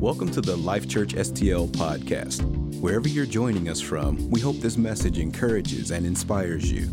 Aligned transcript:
Welcome 0.00 0.30
to 0.30 0.40
the 0.40 0.56
Life 0.56 0.88
Church 0.88 1.12
STL 1.12 1.68
podcast. 1.68 2.40
Wherever 2.80 3.06
you're 3.06 3.26
joining 3.26 3.68
us 3.68 3.82
from, 3.82 4.30
we 4.30 4.40
hope 4.40 4.56
this 4.56 4.78
message 4.78 5.18
encourages 5.18 5.90
and 5.90 6.06
inspires 6.06 6.72
you. 6.72 6.86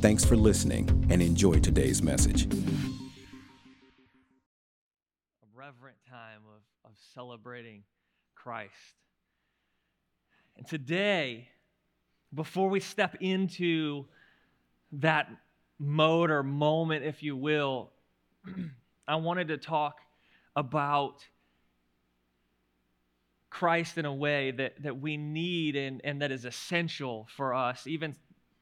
Thanks 0.00 0.24
for 0.24 0.36
listening 0.36 0.88
and 1.10 1.20
enjoy 1.20 1.58
today's 1.58 2.04
message. 2.04 2.44
A 2.44 2.56
reverent 5.56 5.96
time 6.08 6.42
of, 6.46 6.62
of 6.92 6.96
celebrating 7.12 7.82
Christ. 8.36 8.70
And 10.56 10.64
today, 10.64 11.48
before 12.32 12.70
we 12.70 12.78
step 12.78 13.16
into 13.18 14.06
that 14.92 15.28
mode 15.80 16.30
or 16.30 16.44
moment, 16.44 17.04
if 17.04 17.24
you 17.24 17.36
will, 17.36 17.90
I 19.08 19.16
wanted 19.16 19.48
to 19.48 19.56
talk 19.56 19.96
about 20.54 21.24
Christ 23.52 23.98
in 23.98 24.06
a 24.06 24.14
way 24.14 24.50
that, 24.50 24.82
that 24.82 24.98
we 24.98 25.18
need 25.18 25.76
and, 25.76 26.00
and 26.04 26.22
that 26.22 26.32
is 26.32 26.46
essential 26.46 27.28
for 27.36 27.52
us, 27.52 27.86
even 27.86 28.16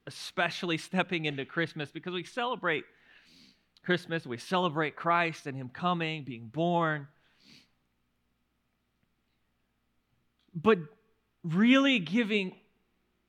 especially 0.08 0.78
stepping 0.88 1.26
into 1.26 1.44
Christmas, 1.44 1.92
because 1.92 2.12
we 2.12 2.24
celebrate 2.24 2.84
Christmas, 3.84 4.26
we 4.26 4.36
celebrate 4.36 4.96
Christ 4.96 5.46
and 5.46 5.56
Him 5.56 5.68
coming, 5.68 6.24
being 6.24 6.48
born. 6.48 7.06
But 10.56 10.78
really 11.44 12.00
giving 12.00 12.56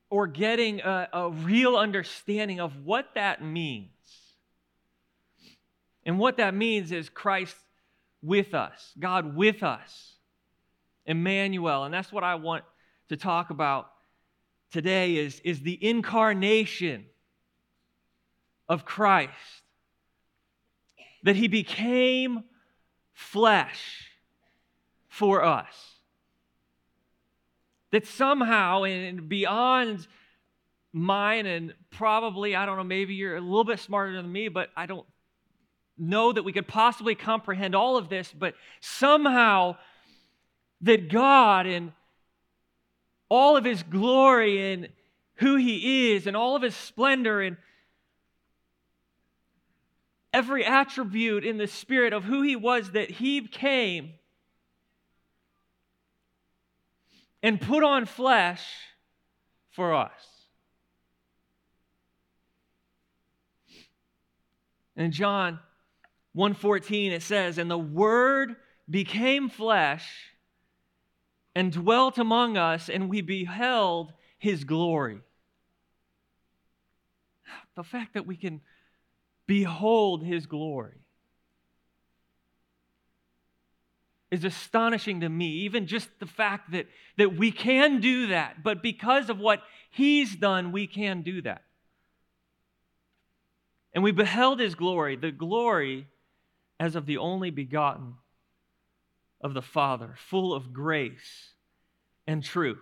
or 0.10 0.26
getting 0.26 0.82
a, 0.82 1.10
a 1.14 1.30
real 1.30 1.78
understanding 1.78 2.60
of 2.60 2.84
what 2.84 3.10
that 3.14 3.44
means. 3.44 3.90
And 6.08 6.18
what 6.18 6.38
that 6.38 6.56
means 6.56 6.92
is 6.92 7.08
Christ 7.08 7.56
with 8.24 8.56
us, 8.56 8.94
God 9.00 9.36
with 9.36 9.62
us. 9.62 10.18
Emmanuel. 11.06 11.84
And 11.84 11.94
that's 11.94 12.12
what 12.12 12.24
I 12.24 12.36
want 12.36 12.64
to 13.10 13.18
talk 13.18 13.50
about 13.50 13.92
today 14.72 15.18
is, 15.18 15.40
is 15.42 15.62
the 15.62 15.78
incarnation 15.84 17.06
of 18.70 18.86
Christ. 18.86 19.32
That 21.24 21.36
he 21.36 21.48
became 21.48 22.44
flesh 23.14 24.10
for 25.08 25.44
us. 25.44 25.76
That 27.92 28.08
somehow 28.08 28.84
and 28.84 29.30
beyond 29.30 30.08
mine 30.94 31.46
and 31.46 31.74
probably, 31.92 32.56
I 32.56 32.66
don't 32.66 32.78
know, 32.78 32.84
maybe 32.84 33.14
you're 33.14 33.36
a 33.36 33.42
little 33.42 33.64
bit 33.64 33.80
smarter 33.80 34.14
than 34.14 34.32
me, 34.32 34.48
but 34.48 34.70
I 34.76 34.86
don't 34.86 35.06
know 35.98 36.32
that 36.32 36.44
we 36.44 36.52
could 36.52 36.68
possibly 36.68 37.16
comprehend 37.16 37.76
all 37.76 37.98
of 37.98 38.10
this, 38.10 38.34
but 38.38 38.56
somehow 38.80 39.76
that 40.82 41.10
God 41.10 41.66
and 41.66 41.92
all 43.30 43.56
of 43.56 43.64
his 43.64 43.84
glory 43.84 44.74
and 44.74 44.90
who 45.36 45.56
he 45.56 46.12
is 46.12 46.28
and 46.28 46.36
all 46.36 46.56
of 46.56 46.62
his 46.62 46.76
splendor 46.76 47.42
and 47.42 47.58
every 50.34 50.66
attribute 50.66 51.46
in 51.46 51.58
the 51.58 51.68
spirit 51.68 52.14
of 52.14 52.24
who 52.24 52.42
he 52.42 52.56
was 52.56 52.92
that 52.92 53.10
he 53.10 53.48
came 53.48 54.14
and 57.44 57.60
put 57.60 57.84
on 57.84 58.06
flesh 58.06 58.66
for 59.72 59.94
us. 59.94 60.12
In 64.96 65.12
John 65.12 65.60
1:14 66.36 67.12
it 67.12 67.24
says, 67.24 67.58
"And 67.58 67.72
the 67.72 67.78
word 67.78 68.56
became 68.90 69.50
flesh 69.50 70.31
and 71.56 71.72
dwelt 71.72 72.18
among 72.18 72.58
us, 72.58 72.90
and 72.90 73.10
we 73.10 73.22
beheld 73.22 74.14
his 74.38 74.64
glory. 74.64 75.20
The 77.76 77.84
fact 77.84 78.14
that 78.14 78.26
we 78.26 78.36
can 78.36 78.62
behold 79.48 80.24
his 80.24 80.46
glory 80.46 80.98
is 84.30 84.46
astonishing 84.46 85.20
to 85.22 85.30
me. 85.30 85.48
Even 85.66 85.88
just 85.88 86.08
the 86.20 86.26
fact 86.26 86.72
that, 86.72 86.88
that 87.18 87.36
we 87.38 87.52
can 87.52 88.00
do 88.00 88.28
that, 88.28 88.64
but 88.64 88.82
because 88.82 89.30
of 89.30 89.38
what 89.38 89.62
he's 89.90 90.36
done, 90.36 90.72
we 90.72 90.88
can 90.88 91.22
do 91.22 91.42
that. 91.42 91.64
And 93.94 94.04
we 94.04 94.14
beheld 94.14 94.62
his 94.62 94.74
glory, 94.74 95.18
the 95.18 95.32
glory 95.32 96.08
as 96.80 96.96
of 96.96 97.06
the 97.06 97.18
only 97.18 97.52
begotten 97.52 98.14
of 99.42 99.54
the 99.54 99.62
Father, 99.62 100.16
full 100.30 100.54
of 100.54 100.72
grace 100.72 101.54
and 102.28 102.44
truth. 102.44 102.80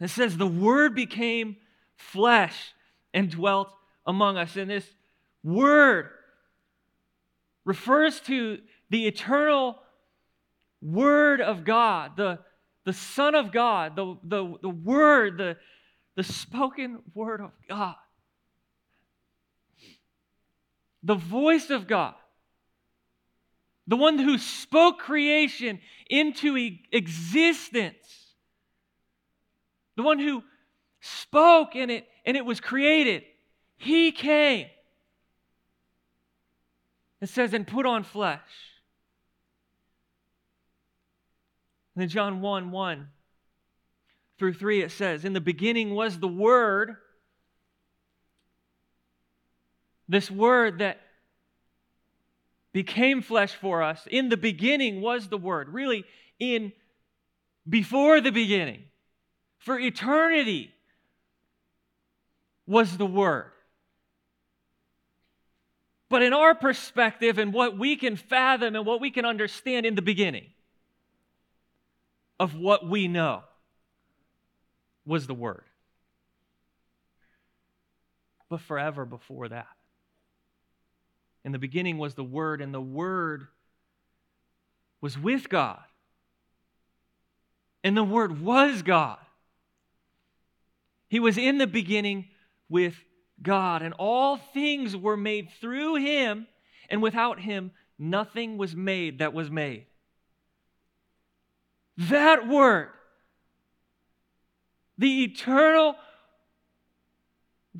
It 0.00 0.08
says, 0.08 0.36
The 0.36 0.46
Word 0.46 0.94
became 0.94 1.56
flesh 1.96 2.74
and 3.14 3.30
dwelt 3.30 3.72
among 4.04 4.36
us. 4.36 4.56
And 4.56 4.70
this 4.70 4.86
Word 5.44 6.10
refers 7.64 8.20
to 8.20 8.58
the 8.90 9.06
eternal 9.06 9.78
Word 10.80 11.40
of 11.40 11.64
God, 11.64 12.16
the, 12.16 12.40
the 12.84 12.92
Son 12.92 13.34
of 13.34 13.52
God, 13.52 13.94
the, 13.94 14.16
the, 14.24 14.56
the 14.60 14.68
Word, 14.68 15.38
the, 15.38 15.56
the 16.16 16.24
spoken 16.24 16.98
Word 17.14 17.40
of 17.40 17.52
God, 17.68 17.94
the 21.02 21.14
voice 21.14 21.70
of 21.70 21.86
God 21.86 22.14
the 23.86 23.96
one 23.96 24.18
who 24.18 24.38
spoke 24.38 24.98
creation 24.98 25.80
into 26.08 26.56
existence, 26.92 28.34
the 29.96 30.02
one 30.02 30.18
who 30.18 30.42
spoke 31.00 31.74
and 31.74 31.90
it, 31.90 32.06
and 32.24 32.36
it 32.36 32.44
was 32.44 32.60
created, 32.60 33.24
he 33.76 34.12
came. 34.12 34.68
It 37.20 37.28
says, 37.28 37.52
and 37.54 37.66
put 37.66 37.86
on 37.86 38.04
flesh. 38.04 38.40
And 41.94 42.02
in 42.02 42.08
John 42.08 42.40
1 42.40 42.70
1 42.70 43.08
through 44.38 44.54
3, 44.54 44.82
it 44.82 44.90
says, 44.90 45.24
In 45.24 45.32
the 45.32 45.40
beginning 45.40 45.94
was 45.94 46.18
the 46.18 46.28
Word. 46.28 46.96
This 50.08 50.30
Word 50.30 50.78
that 50.78 51.00
became 52.72 53.22
flesh 53.22 53.54
for 53.54 53.82
us. 53.82 54.06
In 54.10 54.28
the 54.28 54.36
beginning 54.36 55.00
was 55.00 55.28
the 55.28 55.38
Word. 55.38 55.68
Really, 55.68 56.04
in 56.38 56.72
before 57.68 58.20
the 58.20 58.32
beginning, 58.32 58.84
for 59.58 59.78
eternity 59.78 60.72
was 62.66 62.96
the 62.96 63.06
Word. 63.06 63.50
But 66.08 66.22
in 66.22 66.32
our 66.34 66.54
perspective 66.54 67.38
and 67.38 67.54
what 67.54 67.78
we 67.78 67.96
can 67.96 68.16
fathom 68.16 68.76
and 68.76 68.84
what 68.84 69.00
we 69.00 69.10
can 69.10 69.24
understand 69.24 69.86
in 69.86 69.94
the 69.94 70.02
beginning 70.02 70.46
of 72.38 72.54
what 72.54 72.86
we 72.86 73.08
know 73.08 73.42
was 75.06 75.26
the 75.26 75.34
Word. 75.34 75.64
But 78.50 78.60
forever 78.60 79.06
before 79.06 79.48
that. 79.48 79.68
In 81.44 81.52
the 81.52 81.58
beginning 81.58 81.98
was 81.98 82.14
the 82.14 82.24
Word, 82.24 82.60
and 82.60 82.72
the 82.72 82.80
Word 82.80 83.48
was 85.00 85.18
with 85.18 85.48
God. 85.48 85.82
And 87.82 87.96
the 87.96 88.04
Word 88.04 88.40
was 88.40 88.82
God. 88.82 89.18
He 91.08 91.20
was 91.20 91.36
in 91.36 91.58
the 91.58 91.66
beginning 91.66 92.28
with 92.68 92.94
God, 93.42 93.82
and 93.82 93.92
all 93.98 94.36
things 94.36 94.96
were 94.96 95.16
made 95.16 95.50
through 95.60 95.96
Him, 95.96 96.46
and 96.88 97.02
without 97.02 97.40
Him, 97.40 97.72
nothing 97.98 98.56
was 98.56 98.76
made 98.76 99.18
that 99.18 99.34
was 99.34 99.50
made. 99.50 99.86
That 101.96 102.48
Word, 102.48 102.90
the 104.96 105.24
eternal 105.24 105.96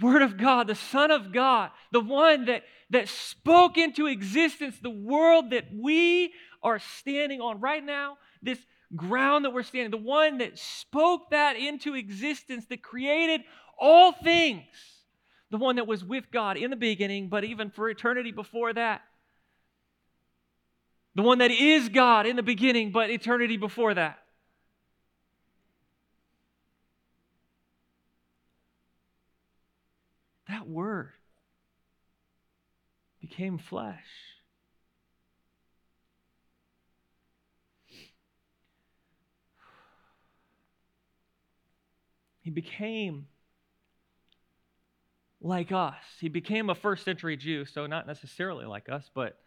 Word 0.00 0.23
of 0.23 0.39
God, 0.39 0.69
the 0.69 0.75
Son 0.75 1.11
of 1.11 1.33
God, 1.33 1.71
the 1.91 2.00
one 2.00 2.47
that, 2.47 2.62
that 2.91 3.09
spoke 3.09 3.77
into 3.77 4.06
existence 4.06 4.77
the 4.83 4.91
world 4.91 5.50
that 5.50 5.67
we 5.75 6.33
are 6.62 6.79
standing 6.79 7.41
on 7.41 7.61
right 7.61 7.85
now, 7.85 8.17
this 8.43 8.59
ground 8.97 9.44
that 9.44 9.53
we're 9.53 9.62
standing, 9.62 9.91
the 9.91 9.97
one 9.97 10.39
that 10.39 10.59
spoke 10.59 11.31
that 11.31 11.56
into 11.56 11.94
existence, 11.94 12.65
that 12.67 12.83
created 12.83 13.43
all 13.79 14.12
things, 14.12 14.65
the 15.50 15.59
one 15.59 15.77
that 15.77 15.87
was 15.87 16.05
with 16.05 16.31
God 16.31 16.56
in 16.56 16.71
the 16.71 16.77
beginning, 16.77 17.29
but 17.29 17.44
even 17.44 17.71
for 17.71 17.91
eternity 17.91 18.33
before 18.33 18.73
that. 18.73 19.03
The 21.15 21.23
one 21.23 21.39
that 21.39 21.50
is 21.50 21.91
God 21.91 22.27
in 22.27 22.37
the 22.37 22.43
beginning, 22.43 22.93
but 22.93 23.11
eternity 23.11 23.59
before 23.59 23.93
that. 23.93 24.21
That 30.52 30.69
word 30.69 31.08
became 33.22 33.56
flesh. 33.56 33.96
He 42.43 42.50
became 42.50 43.28
like 45.40 45.72
us. 45.72 45.94
He 46.20 46.28
became 46.28 46.69
a 46.69 46.75
first 46.75 47.02
century 47.02 47.38
Jew, 47.38 47.64
so 47.64 47.87
not 47.87 48.06
necessarily 48.06 48.66
like 48.66 48.90
us, 48.90 49.10
but 49.14 49.38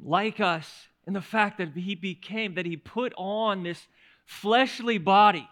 like 0.00 0.38
us 0.38 0.86
in 1.04 1.14
the 1.14 1.20
fact 1.20 1.58
that 1.58 1.72
he 1.74 1.96
became, 1.96 2.54
that 2.54 2.64
he 2.64 2.76
put 2.76 3.12
on 3.16 3.64
this 3.64 3.88
fleshly 4.24 4.98
body 4.98 5.48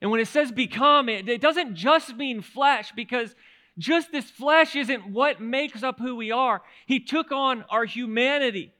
and 0.00 0.10
when 0.10 0.20
it 0.20 0.28
says 0.28 0.52
become, 0.52 1.08
it, 1.08 1.28
it 1.28 1.40
doesn't 1.40 1.74
just 1.74 2.16
mean 2.16 2.40
flesh 2.40 2.92
because 2.94 3.34
just 3.78 4.12
this 4.12 4.30
flesh 4.30 4.76
isn't 4.76 5.10
what 5.10 5.40
makes 5.40 5.82
up 5.82 5.98
who 5.98 6.16
we 6.16 6.30
are. 6.30 6.62
He 6.86 7.00
took 7.00 7.32
on 7.32 7.64
our 7.70 7.84
humanity, 7.84 8.72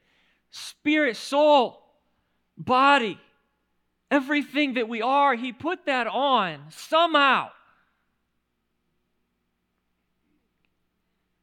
spirit, 0.51 1.17
soul, 1.17 1.83
body, 2.57 3.19
everything 4.11 4.75
that 4.75 4.89
we 4.89 5.03
are. 5.03 5.35
He 5.35 5.53
put 5.53 5.87
that 5.87 6.07
on 6.07 6.61
somehow. 6.71 7.51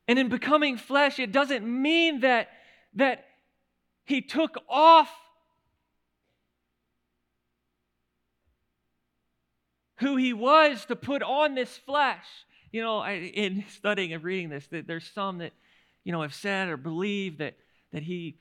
And 0.08 0.20
in 0.20 0.30
becoming 0.30 0.78
flesh, 0.78 1.20
it 1.20 1.32
doesn't 1.32 1.66
mean 1.66 2.20
that, 2.22 2.50
that 2.94 3.26
he 4.06 4.22
took 4.22 4.58
off 4.70 5.10
who 9.98 10.16
he 10.16 10.34
was 10.34 10.86
to 10.86 10.96
put 10.96 11.24
on 11.24 11.56
this 11.56 11.78
flesh. 11.78 12.26
You 12.72 12.82
know, 12.82 13.00
I, 13.00 13.14
in 13.14 13.64
studying 13.76 14.14
and 14.14 14.24
reading 14.24 14.50
this, 14.50 14.68
that 14.68 14.88
there's 14.88 15.10
some 15.14 15.40
that, 15.40 15.54
you 16.04 16.12
know, 16.12 16.22
have 16.22 16.34
said 16.34 16.70
or 16.70 16.78
believe 16.78 17.38
that 17.40 17.56
that 17.94 18.04
he, 18.04 18.36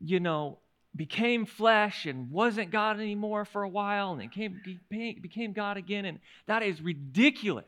you 0.00 0.20
know, 0.20 0.58
became 0.94 1.46
flesh 1.46 2.06
and 2.06 2.30
wasn't 2.30 2.70
God 2.70 3.00
anymore 3.00 3.44
for 3.44 3.64
a 3.64 3.68
while, 3.68 4.12
and 4.12 4.20
then 4.20 4.28
came, 4.28 4.60
became 4.88 5.52
God 5.52 5.76
again, 5.76 6.04
and 6.04 6.20
that 6.46 6.62
is 6.62 6.80
ridiculous. 6.80 7.64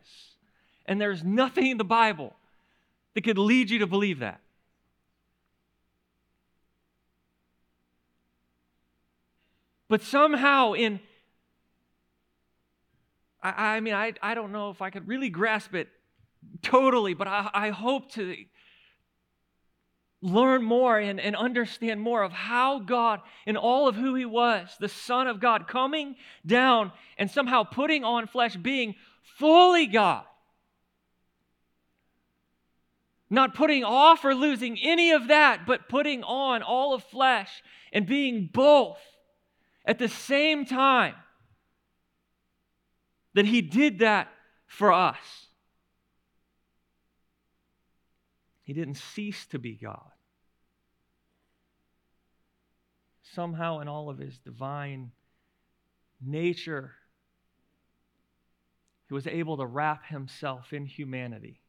And 0.87 1.01
there's 1.01 1.25
nothing 1.25 1.67
in 1.67 1.79
the 1.79 1.85
Bible 1.85 2.33
that 3.15 3.25
could 3.25 3.39
lead 3.39 3.71
you 3.71 3.81
to 3.81 3.89
believe 3.89 4.21
that. 4.21 4.41
But 9.89 10.03
somehow, 10.03 10.75
in 10.75 11.01
I, 13.47 13.77
I 13.77 13.81
mean, 13.81 13.95
I, 13.95 14.13
I 14.23 14.35
don't 14.35 14.51
know 14.51 14.71
if 14.71 14.83
I 14.83 14.91
could 14.91 15.07
really 15.07 15.31
grasp 15.31 15.75
it 15.75 15.89
totally, 16.63 17.15
but 17.15 17.29
I, 17.29 17.49
I 17.53 17.71
hope 17.71 18.11
to 18.13 18.37
learn 20.21 20.65
more 20.65 20.99
and, 20.99 21.21
and 21.21 21.37
understand 21.37 22.01
more 22.01 22.23
of 22.23 22.33
how 22.33 22.81
God, 22.81 23.21
in 23.47 23.57
all 23.57 23.87
of 23.87 23.95
who 23.95 24.15
He 24.17 24.25
was, 24.25 24.69
the 24.81 24.89
Son 24.89 25.29
of 25.29 25.39
God, 25.39 25.69
coming 25.69 26.17
down 26.45 26.91
and 27.19 27.31
somehow 27.31 27.63
putting 27.63 28.03
on 28.03 28.27
flesh, 28.27 28.57
being 28.57 28.97
fully 29.39 29.87
God. 29.87 30.25
Not 33.29 33.55
putting 33.55 33.85
off 33.85 34.25
or 34.25 34.35
losing 34.35 34.79
any 34.81 35.13
of 35.13 35.29
that, 35.29 35.67
but 35.67 35.89
putting 35.89 36.23
on 36.25 36.63
all 36.63 36.95
of 36.95 37.05
flesh 37.05 37.63
and 37.93 38.07
being 38.07 38.49
both 38.53 38.99
at 39.85 39.99
the 39.99 40.09
same 40.09 40.65
time 40.65 41.15
that 43.37 43.45
He 43.45 43.61
did 43.61 44.01
that 44.01 44.29
for 44.67 44.93
us. 44.93 45.17
He 48.63 48.73
didn't 48.73 48.97
cease 48.97 49.47
to 49.49 49.59
be 49.59 49.75
God. 49.75 50.11
Somehow, 53.35 53.81
in 53.81 53.89
all 53.89 54.09
of 54.09 54.19
His 54.19 54.39
divine 54.39 55.13
nature, 56.21 56.95
He 59.09 59.15
was 59.15 59.27
able 59.27 59.59
to 59.59 59.67
wrap 59.67 60.07
Himself 60.07 60.73
in 60.73 60.87
humanity 60.87 61.61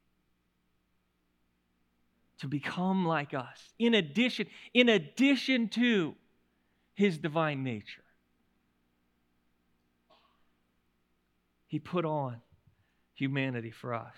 to 2.39 2.47
become 2.47 3.05
like 3.05 3.33
us 3.33 3.73
in 3.79 3.93
addition 3.93 4.45
in 4.73 4.89
addition 4.89 5.67
to 5.67 6.13
his 6.93 7.17
divine 7.17 7.63
nature 7.63 8.03
He 11.67 11.79
put 11.79 12.05
on 12.05 12.41
humanity 13.13 13.71
for 13.71 13.93
us. 13.93 14.17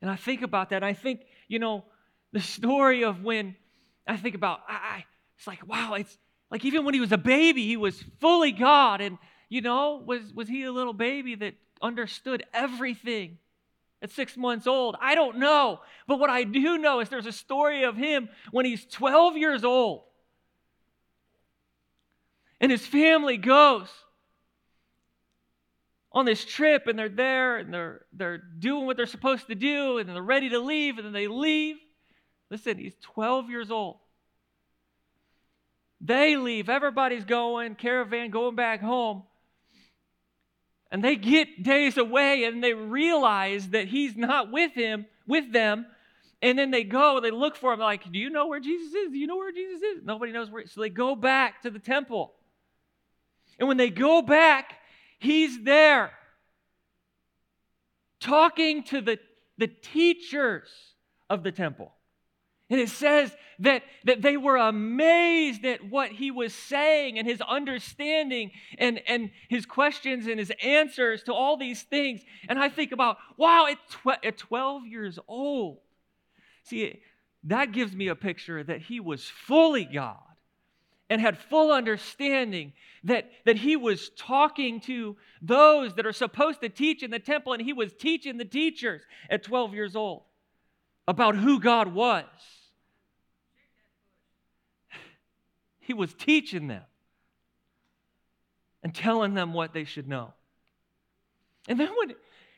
And 0.00 0.10
I 0.10 0.16
think 0.16 0.42
about 0.42 0.70
that. 0.70 0.82
I 0.82 0.92
think, 0.92 1.22
you 1.48 1.58
know, 1.58 1.84
the 2.32 2.40
story 2.40 3.04
of 3.04 3.22
when 3.22 3.56
I 4.06 4.16
think 4.16 4.34
about, 4.34 4.60
I, 4.68 4.74
I, 4.74 5.04
it's 5.36 5.46
like, 5.46 5.66
wow, 5.66 5.94
it's 5.94 6.16
like 6.50 6.64
even 6.64 6.84
when 6.84 6.94
he 6.94 7.00
was 7.00 7.12
a 7.12 7.18
baby, 7.18 7.66
he 7.66 7.76
was 7.76 8.02
fully 8.20 8.52
God. 8.52 9.00
And, 9.00 9.18
you 9.48 9.60
know, 9.60 10.02
was, 10.04 10.32
was 10.32 10.48
he 10.48 10.64
a 10.64 10.72
little 10.72 10.92
baby 10.92 11.34
that 11.36 11.54
understood 11.82 12.44
everything 12.54 13.38
at 14.00 14.10
six 14.10 14.36
months 14.36 14.66
old? 14.66 14.96
I 15.00 15.14
don't 15.14 15.38
know. 15.38 15.80
But 16.06 16.18
what 16.18 16.30
I 16.30 16.44
do 16.44 16.78
know 16.78 17.00
is 17.00 17.08
there's 17.08 17.26
a 17.26 17.32
story 17.32 17.82
of 17.82 17.96
him 17.96 18.28
when 18.50 18.64
he's 18.64 18.84
12 18.86 19.36
years 19.36 19.64
old. 19.64 20.04
And 22.60 22.70
his 22.70 22.86
family 22.86 23.36
goes 23.36 23.88
on 26.12 26.24
this 26.24 26.44
trip 26.44 26.86
and 26.86 26.98
they're 26.98 27.08
there 27.08 27.56
and 27.58 27.72
they're, 27.72 28.06
they're 28.12 28.38
doing 28.38 28.86
what 28.86 28.96
they're 28.96 29.06
supposed 29.06 29.46
to 29.48 29.54
do 29.54 29.98
and 29.98 30.08
they're 30.08 30.22
ready 30.22 30.48
to 30.50 30.58
leave 30.58 30.96
and 30.98 31.06
then 31.06 31.12
they 31.12 31.28
leave. 31.28 31.76
Listen, 32.50 32.78
he's 32.78 32.94
12 33.02 33.50
years 33.50 33.70
old. 33.70 33.98
They 36.00 36.36
leave, 36.36 36.68
everybody's 36.68 37.24
going, 37.24 37.74
caravan 37.74 38.30
going 38.30 38.54
back 38.54 38.80
home. 38.80 39.24
And 40.90 41.02
they 41.02 41.16
get 41.16 41.62
days 41.62 41.96
away 41.96 42.44
and 42.44 42.62
they 42.62 42.74
realize 42.74 43.70
that 43.70 43.88
he's 43.88 44.16
not 44.16 44.52
with 44.52 44.72
him, 44.72 45.06
with 45.26 45.52
them. 45.52 45.86
And 46.42 46.58
then 46.58 46.70
they 46.70 46.84
go, 46.84 47.18
they 47.20 47.30
look 47.30 47.56
for 47.56 47.72
him, 47.72 47.80
like, 47.80 48.10
Do 48.12 48.18
you 48.18 48.30
know 48.30 48.46
where 48.46 48.60
Jesus 48.60 48.94
is? 48.94 49.10
Do 49.10 49.18
you 49.18 49.26
know 49.26 49.36
where 49.36 49.52
Jesus 49.52 49.82
is? 49.82 50.04
Nobody 50.04 50.32
knows 50.32 50.50
where. 50.50 50.66
So 50.66 50.80
they 50.80 50.90
go 50.90 51.16
back 51.16 51.62
to 51.62 51.70
the 51.70 51.78
temple. 51.78 52.34
And 53.58 53.66
when 53.66 53.78
they 53.78 53.90
go 53.90 54.22
back, 54.22 54.75
He's 55.18 55.62
there 55.64 56.12
talking 58.20 58.82
to 58.84 59.00
the, 59.00 59.18
the 59.58 59.68
teachers 59.68 60.68
of 61.30 61.42
the 61.42 61.52
temple. 61.52 61.92
And 62.68 62.80
it 62.80 62.88
says 62.88 63.34
that, 63.60 63.84
that 64.04 64.22
they 64.22 64.36
were 64.36 64.56
amazed 64.56 65.64
at 65.64 65.88
what 65.88 66.10
he 66.10 66.32
was 66.32 66.52
saying 66.52 67.16
and 67.16 67.26
his 67.26 67.40
understanding 67.40 68.50
and, 68.76 69.00
and 69.06 69.30
his 69.48 69.66
questions 69.66 70.26
and 70.26 70.38
his 70.38 70.52
answers 70.62 71.22
to 71.24 71.32
all 71.32 71.56
these 71.56 71.82
things. 71.82 72.22
And 72.48 72.58
I 72.58 72.68
think 72.68 72.90
about, 72.90 73.18
wow, 73.36 73.66
at, 73.70 73.78
tw- 73.88 74.24
at 74.24 74.36
12 74.36 74.86
years 74.86 75.18
old. 75.28 75.78
See, 76.64 77.00
that 77.44 77.70
gives 77.70 77.94
me 77.94 78.08
a 78.08 78.16
picture 78.16 78.64
that 78.64 78.82
he 78.82 78.98
was 78.98 79.24
fully 79.24 79.84
God 79.84 80.18
and 81.08 81.20
had 81.20 81.38
full 81.38 81.72
understanding 81.72 82.72
that, 83.04 83.30
that 83.44 83.56
he 83.56 83.76
was 83.76 84.10
talking 84.16 84.80
to 84.80 85.16
those 85.40 85.94
that 85.94 86.06
are 86.06 86.12
supposed 86.12 86.60
to 86.60 86.68
teach 86.68 87.02
in 87.02 87.10
the 87.10 87.18
temple, 87.18 87.52
and 87.52 87.62
he 87.62 87.72
was 87.72 87.92
teaching 87.92 88.36
the 88.36 88.44
teachers 88.44 89.02
at 89.30 89.42
12 89.42 89.74
years 89.74 89.94
old 89.94 90.22
about 91.06 91.36
who 91.36 91.60
God 91.60 91.94
was. 91.94 92.24
He 95.78 95.94
was 95.94 96.12
teaching 96.14 96.66
them 96.66 96.82
and 98.82 98.92
telling 98.92 99.34
them 99.34 99.52
what 99.52 99.72
they 99.72 99.84
should 99.84 100.08
know. 100.08 100.32
And 101.68 101.78
then 101.78 101.90
when 101.96 102.14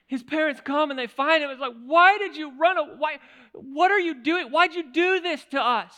his 0.06 0.22
parents 0.22 0.62
come 0.64 0.90
and 0.90 0.98
they 0.98 1.06
find 1.06 1.42
him, 1.42 1.50
it's 1.50 1.60
like, 1.60 1.74
why 1.84 2.16
did 2.16 2.36
you 2.36 2.58
run? 2.58 2.78
away? 2.78 2.94
why, 2.98 3.18
what 3.52 3.90
are 3.90 4.00
you 4.00 4.22
doing? 4.22 4.46
Why'd 4.48 4.74
you 4.74 4.90
do 4.92 5.20
this 5.20 5.44
to 5.50 5.60
us? 5.60 5.92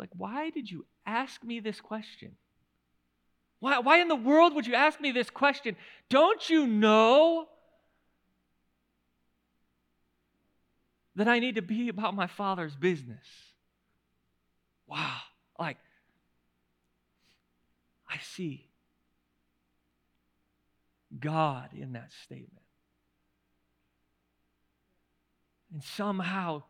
Like, 0.00 0.10
why 0.16 0.48
did 0.48 0.70
you 0.70 0.86
ask 1.04 1.44
me 1.44 1.60
this 1.60 1.80
question? 1.80 2.32
Why, 3.60 3.78
why 3.80 4.00
in 4.00 4.08
the 4.08 4.16
world 4.16 4.54
would 4.54 4.66
you 4.66 4.74
ask 4.74 4.98
me 4.98 5.12
this 5.12 5.28
question? 5.28 5.76
Don't 6.08 6.48
you 6.48 6.66
know 6.66 7.46
that 11.16 11.28
I 11.28 11.38
need 11.38 11.56
to 11.56 11.62
be 11.62 11.90
about 11.90 12.14
my 12.14 12.26
father's 12.26 12.74
business? 12.74 13.26
Wow. 14.86 15.18
Like, 15.58 15.76
I 18.08 18.16
see 18.18 18.66
God 21.18 21.68
in 21.74 21.92
that 21.92 22.10
statement. 22.24 22.64
And 25.70 25.84
somehow 25.84 26.62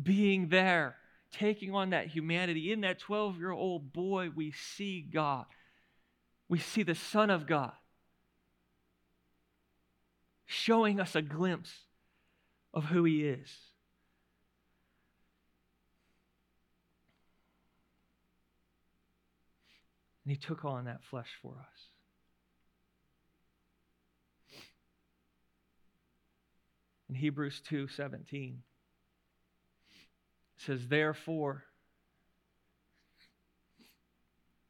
being 0.00 0.48
there 0.48 0.96
taking 1.32 1.74
on 1.74 1.90
that 1.90 2.08
humanity. 2.08 2.72
In 2.72 2.80
that 2.82 2.98
12 2.98 3.38
year 3.38 3.50
old 3.50 3.92
boy, 3.92 4.30
we 4.34 4.52
see 4.52 5.00
God. 5.00 5.46
We 6.48 6.58
see 6.58 6.82
the 6.82 6.94
Son 6.94 7.30
of 7.30 7.46
God 7.46 7.72
showing 10.46 10.98
us 10.98 11.14
a 11.14 11.22
glimpse 11.22 11.72
of 12.72 12.84
who 12.84 13.04
He 13.04 13.24
is. 13.24 13.50
And 20.28 20.36
he 20.36 20.38
took 20.38 20.62
on 20.66 20.84
that 20.84 21.02
flesh 21.04 21.30
for 21.40 21.52
us. 21.52 21.80
In 27.08 27.14
Hebrews 27.14 27.62
2 27.66 27.88
17, 27.88 28.58
it 28.58 28.67
says, 30.58 30.86
Therefore, 30.86 31.64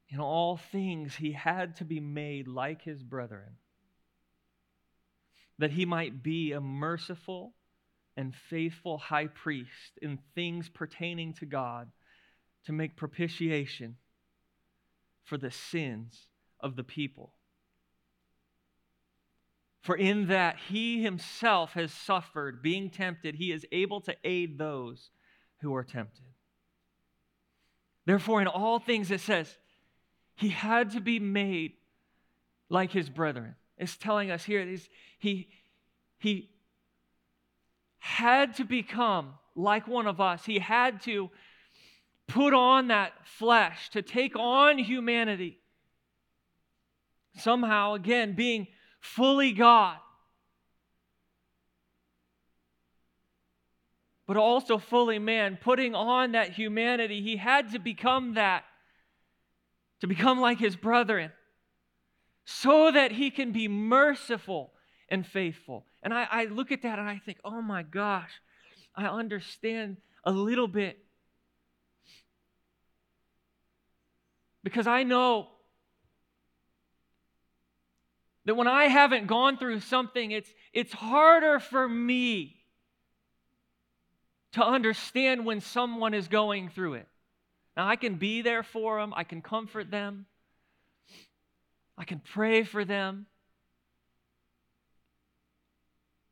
in 0.09 0.21
all 0.21 0.57
things 0.57 1.16
he 1.16 1.33
had 1.33 1.76
to 1.76 1.85
be 1.85 2.00
made 2.00 2.49
like 2.49 2.83
his 2.83 3.02
brethren, 3.02 3.57
that 5.59 5.73
he 5.73 5.85
might 5.85 6.23
be 6.23 6.52
a 6.52 6.61
merciful 6.61 7.54
and 8.16 8.35
faithful 8.35 8.99
high 8.99 9.26
priest 9.26 9.99
in 10.00 10.18
things 10.35 10.68
pertaining 10.68 11.35
to 11.35 11.47
God 11.47 11.90
to 12.64 12.73
make 12.73 12.97
propitiation 12.97 13.97
for 15.25 15.37
the 15.37 15.50
sins 15.50 16.26
of 16.61 16.76
the 16.76 16.85
people. 16.85 17.33
For 19.83 19.97
in 19.97 20.26
that 20.28 20.57
he 20.68 21.02
himself 21.02 21.73
has 21.73 21.92
suffered, 21.92 22.62
being 22.62 22.90
tempted, 22.90 23.37
he 23.37 23.52
is 23.52 23.64
able 23.73 24.00
to 24.02 24.16
aid 24.25 24.59
those 24.59 25.11
who 25.61 25.75
are 25.75 25.85
tempted. 25.85 26.25
Therefore, 28.05 28.41
in 28.41 28.47
all 28.47 28.79
things, 28.79 29.11
it 29.11 29.21
says, 29.21 29.57
he 30.35 30.49
had 30.49 30.93
to 30.93 31.00
be 31.00 31.19
made 31.19 31.73
like 32.69 32.93
his 32.93 33.11
brethren. 33.11 33.55
It's 33.77 33.97
telling 33.97 34.31
us 34.31 34.45
here 34.45 34.67
he, 35.19 35.49
he 36.19 36.50
had 37.99 38.55
to 38.57 38.65
become 38.65 39.35
like 39.55 39.88
one 39.88 40.07
of 40.07 40.21
us. 40.21 40.45
He 40.45 40.59
had 40.59 41.03
to 41.03 41.31
put 42.27 42.55
on 42.55 42.88
that 42.88 43.12
flesh, 43.25 43.91
to 43.91 44.03
take 44.03 44.37
on 44.37 44.79
humanity. 44.79 45.59
Somehow, 47.37 47.95
again, 47.95 48.35
being 48.35 48.69
fully 49.00 49.53
God, 49.53 49.97
but 54.28 54.37
also 54.37 54.76
fully 54.76 55.18
man, 55.18 55.58
putting 55.61 55.94
on 55.94 56.32
that 56.32 56.52
humanity. 56.52 57.23
He 57.23 57.38
had 57.38 57.73
to 57.73 57.78
become 57.78 58.35
that, 58.35 58.62
to 60.02 60.06
become 60.06 60.38
like 60.38 60.58
his 60.58 60.76
brethren, 60.76 61.32
so 62.44 62.92
that 62.92 63.11
he 63.11 63.30
can 63.30 63.52
be 63.52 63.68
merciful 63.68 64.75
and 65.08 65.26
faithful. 65.26 65.87
And 66.02 66.12
I, 66.12 66.28
I 66.30 66.44
look 66.44 66.70
at 66.70 66.82
that 66.82 66.99
and 66.99 67.08
I 67.08 67.18
think, 67.25 67.38
oh 67.42 67.62
my 67.62 67.82
gosh, 67.82 68.30
I 68.94 69.06
understand 69.06 69.97
a 70.25 70.30
little 70.30 70.68
bit. 70.68 70.99
Because 74.62 74.87
I 74.87 75.04
know 75.04 75.49
that 78.44 78.56
when 78.56 78.68
I 78.68 78.85
haven't 78.85 79.26
gone 79.26 79.56
through 79.56 79.80
something, 79.80 80.32
it's, 80.32 80.52
it's 80.75 80.92
harder 80.92 81.61
for 81.61 81.88
me 81.88 82.58
to 84.59 84.67
understand 84.67 85.45
when 85.45 85.61
someone 85.61 86.15
is 86.15 86.29
going 86.29 86.69
through 86.69 86.95
it. 86.95 87.09
Now, 87.77 87.88
I 87.88 87.97
can 87.97 88.17
be 88.17 88.43
there 88.43 88.62
for 88.62 89.00
them, 89.00 89.15
I 89.17 89.25
can 89.25 89.41
comfort 89.41 89.91
them, 89.91 90.27
I 91.97 92.05
can 92.05 92.21
pray 92.21 92.65
for 92.65 92.85
them. 92.85 93.27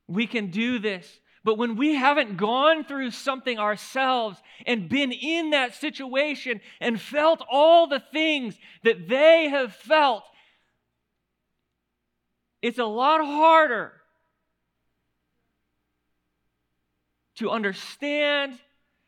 We 0.09 0.28
can 0.28 0.50
do 0.50 0.78
this. 0.78 1.21
But 1.42 1.59
when 1.59 1.76
we 1.76 1.95
haven't 1.95 2.37
gone 2.37 2.85
through 2.85 3.12
something 3.12 3.59
ourselves 3.59 4.40
and 4.66 4.88
been 4.88 5.12
in 5.12 5.50
that 5.50 5.75
situation 5.75 6.61
and 6.80 7.00
felt 7.00 7.45
all 7.50 7.87
the 7.87 8.02
things 8.12 8.56
that 8.83 9.09
they 9.09 9.49
have 9.49 9.73
felt, 9.73 10.25
it's 12.62 12.78
a 12.78 12.85
lot 12.85 13.25
harder 13.25 13.92
to 17.36 17.50
understand, 17.50 18.58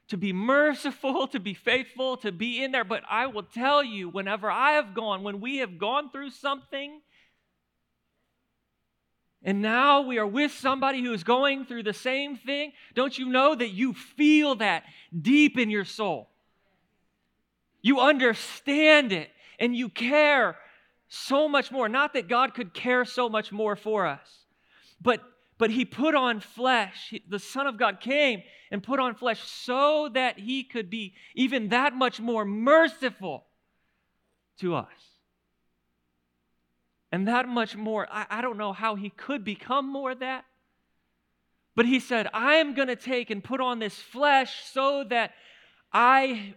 to 0.09 0.17
be 0.17 0.33
merciful, 0.33 1.27
to 1.29 1.41
be 1.41 1.55
faithful, 1.55 2.17
to 2.19 2.33
be 2.33 2.63
in 2.63 2.73
there. 2.73 2.85
But 2.85 3.03
I 3.09 3.27
will 3.27 3.43
tell 3.43 3.83
you, 3.83 4.09
whenever 4.09 4.51
I 4.51 4.73
have 4.73 4.95
gone, 4.95 5.23
when 5.23 5.41
we 5.41 5.59
have 5.59 5.79
gone 5.79 6.11
through 6.11 6.31
something, 6.31 7.01
and 9.43 9.63
now 9.63 10.03
we 10.03 10.19
are 10.19 10.27
with 10.27 10.53
somebody 10.53 11.03
who 11.03 11.13
is 11.13 11.25
going 11.25 11.65
through 11.65 11.85
the 11.85 11.93
same 11.93 12.37
thing, 12.37 12.73
don't 12.95 13.17
you 13.17 13.29
know 13.29 13.55
that 13.55 13.69
you 13.69 13.95
feel 13.95 14.57
that 14.57 14.85
deep 15.19 15.59
in 15.59 15.71
your 15.71 15.85
soul? 15.85 16.29
You 17.81 18.01
understand 18.01 19.13
it 19.13 19.31
and 19.59 19.77
you 19.77 19.89
care 19.89 20.57
so 21.09 21.49
much 21.49 21.71
more. 21.71 21.89
Not 21.89 22.15
that 22.15 22.29
God 22.29 22.55
could 22.55 22.75
care 22.75 23.05
so 23.05 23.29
much 23.29 23.53
more 23.53 23.77
for 23.77 24.07
us, 24.07 24.45
but 25.01 25.23
but 25.59 25.71
he 25.71 25.85
put 25.85 26.15
on 26.15 26.41
flesh. 26.41 27.13
The 27.29 27.41
Son 27.41 27.67
of 27.67 27.77
God 27.77 28.01
came 28.01 28.43
and 28.71 28.83
put 28.83 29.01
on 29.01 29.15
flesh 29.15 29.41
so 29.43 30.09
that 30.15 30.39
he 30.39 30.63
could 30.63 30.89
be 30.89 31.15
even 31.35 31.69
that 31.71 31.95
much 31.95 32.21
more 32.21 32.45
merciful 32.45 33.45
to 34.61 34.77
us. 34.77 34.87
And 37.11 37.27
that 37.27 37.49
much 37.49 37.75
more, 37.75 38.07
I, 38.11 38.27
I 38.31 38.41
don't 38.41 38.59
know 38.59 38.73
how 38.73 38.95
he 38.95 39.11
could 39.11 39.45
become 39.45 39.91
more 39.91 40.15
that. 40.15 40.45
But 41.75 41.87
he 41.87 42.01
said, 42.01 42.29
I 42.33 42.55
am 42.57 42.75
going 42.75 42.89
to 42.89 42.97
take 42.97 43.31
and 43.31 43.43
put 43.43 43.61
on 43.61 43.79
this 43.79 43.95
flesh 43.95 44.65
so 44.73 45.05
that 45.05 45.33
I 45.93 46.55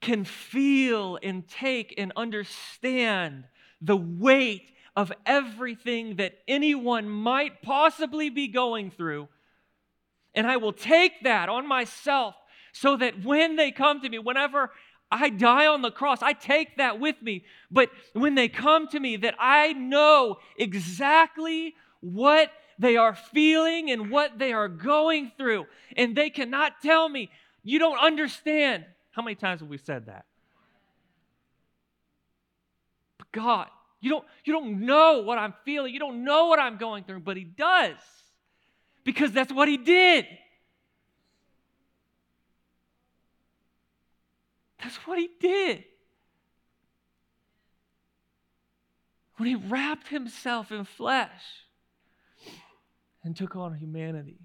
can 0.00 0.24
feel 0.24 1.18
and 1.22 1.46
take 1.46 1.94
and 1.98 2.12
understand 2.16 3.44
the 3.80 3.96
weight 3.96 4.72
of 5.00 5.10
everything 5.24 6.16
that 6.16 6.34
anyone 6.46 7.08
might 7.08 7.62
possibly 7.62 8.28
be 8.28 8.48
going 8.48 8.90
through. 8.90 9.28
And 10.34 10.46
I 10.46 10.58
will 10.58 10.74
take 10.74 11.22
that 11.22 11.48
on 11.48 11.66
myself 11.66 12.34
so 12.72 12.98
that 12.98 13.24
when 13.24 13.56
they 13.56 13.72
come 13.72 14.02
to 14.02 14.08
me, 14.10 14.18
whenever 14.18 14.70
I 15.10 15.30
die 15.30 15.66
on 15.66 15.80
the 15.80 15.90
cross, 15.90 16.20
I 16.20 16.34
take 16.34 16.76
that 16.76 17.00
with 17.00 17.16
me. 17.22 17.44
But 17.70 17.88
when 18.12 18.34
they 18.34 18.50
come 18.50 18.88
to 18.88 19.00
me, 19.00 19.16
that 19.16 19.36
I 19.40 19.72
know 19.72 20.36
exactly 20.58 21.74
what 22.00 22.52
they 22.78 22.98
are 22.98 23.14
feeling 23.14 23.90
and 23.90 24.10
what 24.10 24.38
they 24.38 24.52
are 24.52 24.68
going 24.68 25.32
through. 25.38 25.64
And 25.96 26.14
they 26.14 26.28
cannot 26.28 26.82
tell 26.82 27.08
me, 27.08 27.30
you 27.62 27.78
don't 27.78 27.98
understand. 27.98 28.84
How 29.12 29.22
many 29.22 29.34
times 29.34 29.60
have 29.60 29.70
we 29.70 29.78
said 29.78 30.06
that? 30.08 30.26
But 33.16 33.32
God, 33.32 33.68
you 34.00 34.10
don't, 34.10 34.24
you 34.44 34.52
don't 34.52 34.80
know 34.86 35.22
what 35.22 35.38
I'm 35.38 35.54
feeling. 35.64 35.92
You 35.92 36.00
don't 36.00 36.24
know 36.24 36.46
what 36.46 36.58
I'm 36.58 36.78
going 36.78 37.04
through, 37.04 37.20
but 37.20 37.36
He 37.36 37.44
does 37.44 37.96
because 39.04 39.32
that's 39.32 39.52
what 39.52 39.68
He 39.68 39.76
did. 39.76 40.26
That's 44.82 44.96
what 45.06 45.18
He 45.18 45.28
did. 45.38 45.84
When 49.36 49.48
He 49.48 49.54
wrapped 49.54 50.08
Himself 50.08 50.72
in 50.72 50.84
flesh 50.84 51.42
and 53.22 53.36
took 53.36 53.54
on 53.54 53.74
humanity 53.74 54.38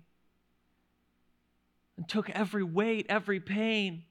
and 1.95 2.07
took 2.09 2.29
every 2.29 2.63
weight, 2.63 3.05
every 3.07 3.39
pain 3.39 4.03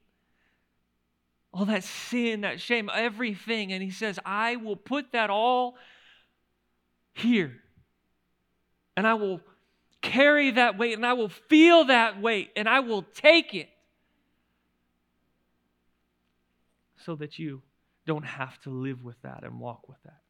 all 1.55 1.65
that 1.65 1.85
sin, 1.85 2.41
that 2.41 2.59
shame, 2.59 2.89
everything. 2.93 3.71
And 3.71 3.81
he 3.81 3.89
says, 3.89 4.19
I 4.25 4.57
will 4.57 4.75
put 4.75 5.13
that 5.13 5.29
all 5.29 5.75
here. 7.13 7.53
And 8.97 9.07
I 9.07 9.13
will 9.13 9.39
carry 10.01 10.51
that 10.51 10.77
weight 10.77 10.93
and 10.93 11.05
I 11.05 11.13
will 11.13 11.29
feel 11.29 11.85
that 11.85 12.21
weight 12.21 12.51
and 12.57 12.67
I 12.67 12.81
will 12.81 13.03
take 13.03 13.55
it 13.55 13.69
so 17.05 17.15
that 17.15 17.39
you 17.39 17.61
don't 18.05 18.25
have 18.25 18.59
to 18.61 18.69
live 18.69 19.03
with 19.03 19.19
that 19.23 19.43
and 19.43 19.59
walk 19.59 19.87
with 19.87 19.97
that. 20.03 20.21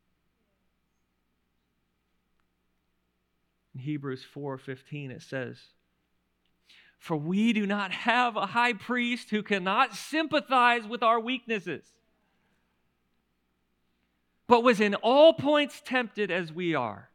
In 3.74 3.82
Hebrews 3.82 4.26
4:15 4.34 5.10
it 5.10 5.22
says, 5.24 5.58
for 6.98 7.16
we 7.16 7.54
do 7.54 7.66
not 7.66 7.92
have 7.92 8.36
a 8.36 8.46
high 8.46 8.74
priest 8.74 9.30
who 9.30 9.44
cannot 9.44 9.96
sympathize 9.96 10.88
with 10.88 11.04
our 11.04 11.20
weaknesses, 11.20 11.84
but 14.48 14.64
was 14.64 14.80
in 14.80 14.96
all 14.96 15.34
points 15.34 15.82
tempted 15.86 16.32
as 16.32 16.52
we 16.52 16.74
are, 16.76 17.10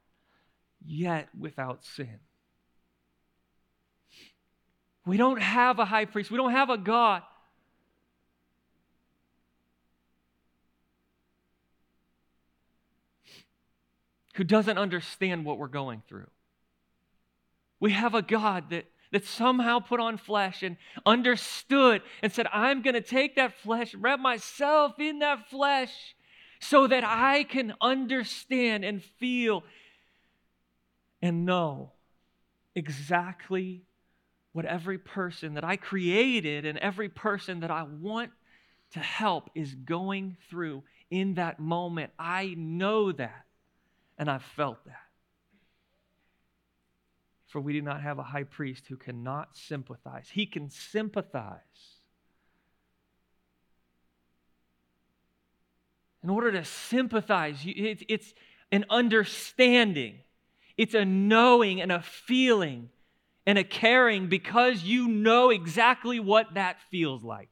yet 0.85 1.29
without 1.39 1.85
sin. 1.85 2.21
We 5.07 5.17
don't 5.17 5.41
have 5.41 5.79
a 5.79 5.85
high 5.85 6.05
priest, 6.05 6.31
we 6.31 6.37
don't 6.37 6.53
have 6.53 6.71
a 6.71 6.79
God. 6.79 7.23
Who 14.35 14.45
doesn't 14.45 14.79
understand 14.79 15.45
what 15.45 15.59
we're 15.59 15.67
going 15.67 16.03
through. 16.09 16.31
We 17.81 17.91
have 17.93 18.15
a 18.15 18.23
God 18.23 18.71
that 18.71 18.87
that 19.13 19.25
somehow 19.25 19.81
put 19.81 20.01
on 20.01 20.17
flesh 20.17 20.63
and 20.63 20.77
understood 21.05 22.03
and 22.23 22.33
said, 22.33 22.47
I'm 22.53 22.83
going 22.83 22.95
to 22.95 23.01
take 23.01 23.37
that 23.37 23.59
flesh, 23.61 23.95
wrap 23.95 24.21
myself 24.21 24.99
in 24.99 25.19
that 25.21 25.49
flesh 25.51 25.93
so 26.61 26.87
that 26.87 27.05
I 27.05 27.45
can 27.45 27.75
understand 27.81 28.85
and 28.85 29.03
feel 29.03 29.65
and 31.23 31.45
know 31.45 31.93
exactly 32.75 33.83
what 34.53 34.65
every 34.65 34.99
person 34.99 35.55
that 35.55 35.65
I 35.65 35.77
created 35.77 36.65
and 36.65 36.79
every 36.79 37.09
person 37.09 37.61
that 37.61 37.71
I 37.71 37.85
want 37.85 38.31
to 38.93 39.01
help 39.01 39.51
is 39.55 39.75
going 39.75 40.37
through 40.49 40.83
in 41.11 41.35
that 41.35 41.61
moment. 41.61 42.13
I 42.19 42.55
know 42.57 43.13
that 43.13 43.45
and 44.19 44.31
I've 44.31 44.43
felt 44.43 44.85
that. 44.87 45.10
For 47.51 47.61
we 47.61 47.73
do 47.73 47.83
not 47.83 48.01
have 48.01 48.21
a 48.21 48.23
high 48.23 48.45
priest 48.45 48.87
who 48.89 48.97
cannot 48.97 49.57
sympathize. 49.57 50.29
He 50.33 50.47
can 50.47 50.71
sympathize. 50.71 51.59
In 56.23 56.31
order 56.31 56.53
to 56.53 56.65
sympathize, 56.65 57.57
it's 57.65 58.35
an 58.71 58.85
understanding, 58.89 60.21
it's 60.77 60.95
a 60.95 61.05
knowing 61.05 61.81
and 61.81 61.91
a 61.91 62.03
feeling 62.03 62.89
and 63.47 63.59
a 63.59 63.65
caring 63.65 64.29
because 64.29 64.85
you 64.85 65.09
know 65.09 65.51
exactly 65.51 66.21
what 66.21 66.55
that 66.55 66.77
feels 66.89 67.25
like. 67.25 67.49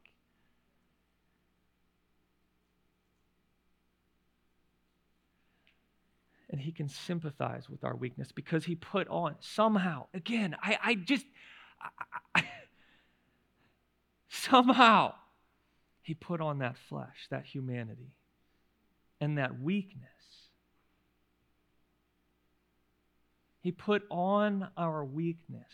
And 6.51 6.61
he 6.61 6.73
can 6.73 6.89
sympathize 6.89 7.69
with 7.69 7.85
our 7.85 7.95
weakness 7.95 8.33
because 8.33 8.65
he 8.65 8.75
put 8.75 9.09
on 9.09 9.37
somehow 9.41 10.07
again 10.15 10.57
i, 10.63 10.79
I 10.83 10.95
just 10.95 11.27
I, 11.81 12.41
I, 12.41 12.45
somehow 14.29 15.15
he 16.03 16.15
put 16.15 16.41
on 16.41 16.59
that 16.59 16.77
flesh 16.89 17.27
that 17.31 17.45
humanity 17.45 18.15
and 19.21 19.39
that 19.39 19.61
weakness. 19.61 20.09
He 23.61 23.73
put 23.73 24.05
on 24.11 24.69
our 24.77 25.05
weakness 25.05 25.73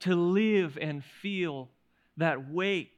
to 0.00 0.14
live 0.14 0.76
and 0.80 1.02
feel 1.22 1.70
that 2.16 2.50
weight 2.50 2.90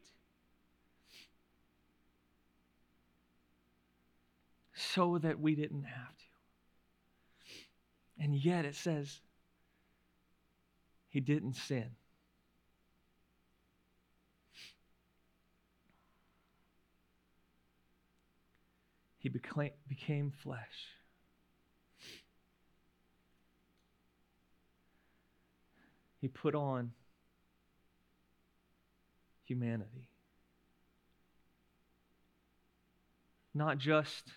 so 4.95 5.19
that 5.19 5.41
we 5.41 5.55
didn't 5.55 5.85
have 5.85 6.17
to. 6.17 6.25
And 8.19 8.35
yet 8.35 8.65
it 8.65 8.75
says 8.75 9.21
he 11.09 11.21
didn't 11.21 11.55
sin. 11.55 11.91
He 19.19 19.29
became, 19.29 20.31
flesh. 20.31 20.61
He 26.21 26.29
put 26.29 26.55
on 26.55 26.93
humanity. 29.45 30.09
Not 33.53 33.79
just 33.79 34.31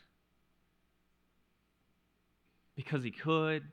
because 2.80 3.04
he 3.04 3.12
could, 3.12 3.64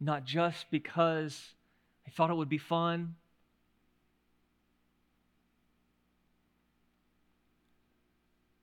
not 0.00 0.24
just 0.24 0.64
because 0.70 1.38
he 2.02 2.10
thought 2.10 2.30
it 2.30 2.34
would 2.34 2.48
be 2.48 2.56
fun. 2.56 3.14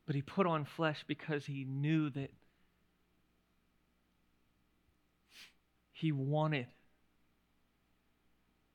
But 0.08 0.15
he 0.15 0.23
put 0.23 0.47
on 0.47 0.65
flesh 0.65 1.06
because 1.08 1.45
he 1.45 1.65
knew 1.65 2.10
that 2.10 2.32
he 5.91 6.12
wanted 6.12 6.65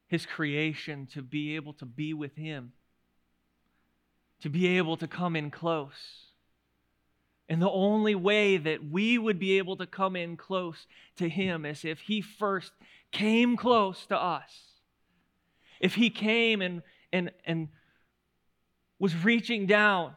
his 0.06 0.26
creation 0.26 1.08
to 1.14 1.22
be 1.22 1.56
able 1.56 1.72
to 1.72 1.84
be 1.84 2.14
with 2.14 2.36
him, 2.36 2.70
to 4.42 4.48
be 4.48 4.78
able 4.78 4.96
to 4.98 5.08
come 5.08 5.34
in 5.34 5.50
close. 5.50 6.31
And 7.52 7.60
the 7.60 7.70
only 7.70 8.14
way 8.14 8.56
that 8.56 8.90
we 8.90 9.18
would 9.18 9.38
be 9.38 9.58
able 9.58 9.76
to 9.76 9.86
come 9.86 10.16
in 10.16 10.38
close 10.38 10.86
to 11.16 11.28
Him 11.28 11.66
is 11.66 11.84
if 11.84 12.00
He 12.00 12.22
first 12.22 12.72
came 13.10 13.58
close 13.58 14.06
to 14.06 14.16
us. 14.16 14.80
If 15.78 15.96
He 15.96 16.08
came 16.08 16.62
and, 16.62 16.80
and, 17.12 17.30
and 17.44 17.68
was 18.98 19.22
reaching 19.22 19.66
down 19.66 20.14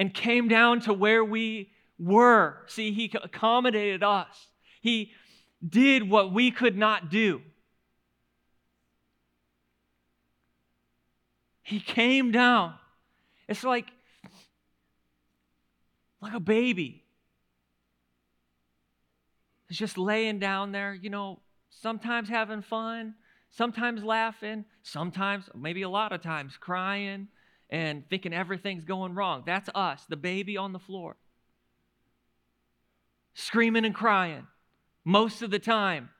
and 0.00 0.12
came 0.12 0.48
down 0.48 0.80
to 0.80 0.92
where 0.92 1.24
we 1.24 1.70
were. 1.96 2.56
See, 2.66 2.90
He 2.90 3.08
accommodated 3.22 4.02
us, 4.02 4.48
He 4.80 5.12
did 5.64 6.10
what 6.10 6.32
we 6.32 6.50
could 6.50 6.76
not 6.76 7.08
do. 7.08 7.40
He 11.62 11.78
came 11.78 12.32
down. 12.32 12.74
It's 13.46 13.62
like 13.62 13.92
like 16.20 16.34
a 16.34 16.40
baby. 16.40 17.04
It's 19.68 19.78
just 19.78 19.98
laying 19.98 20.38
down 20.38 20.72
there, 20.72 20.94
you 20.94 21.10
know, 21.10 21.40
sometimes 21.70 22.28
having 22.28 22.62
fun, 22.62 23.14
sometimes 23.50 24.02
laughing, 24.02 24.64
sometimes, 24.82 25.48
maybe 25.54 25.82
a 25.82 25.88
lot 25.88 26.12
of 26.12 26.22
times, 26.22 26.56
crying 26.58 27.28
and 27.70 28.08
thinking 28.08 28.32
everything's 28.32 28.84
going 28.84 29.14
wrong. 29.14 29.42
That's 29.44 29.68
us, 29.74 30.04
the 30.08 30.16
baby 30.16 30.56
on 30.56 30.72
the 30.72 30.78
floor. 30.78 31.16
Screaming 33.34 33.84
and 33.84 33.94
crying 33.94 34.46
most 35.04 35.42
of 35.42 35.50
the 35.50 35.58
time. 35.58 36.10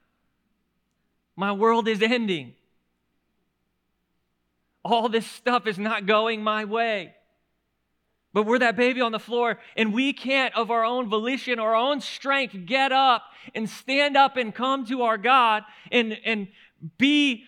My 1.36 1.52
world 1.52 1.88
is 1.88 2.02
ending. 2.02 2.54
All 4.84 5.08
this 5.08 5.26
stuff 5.26 5.66
is 5.66 5.78
not 5.78 6.06
going 6.06 6.42
my 6.42 6.64
way. 6.64 7.14
But 8.32 8.44
we're 8.44 8.58
that 8.58 8.76
baby 8.76 9.00
on 9.00 9.12
the 9.12 9.18
floor, 9.18 9.58
and 9.76 9.92
we 9.92 10.12
can't, 10.12 10.54
of 10.54 10.70
our 10.70 10.84
own 10.84 11.08
volition 11.08 11.58
our 11.58 11.74
own 11.74 12.00
strength, 12.00 12.54
get 12.66 12.92
up 12.92 13.22
and 13.54 13.68
stand 13.68 14.16
up 14.16 14.36
and 14.36 14.54
come 14.54 14.84
to 14.86 15.02
our 15.02 15.16
God 15.16 15.64
and, 15.90 16.16
and 16.24 16.48
be 16.98 17.44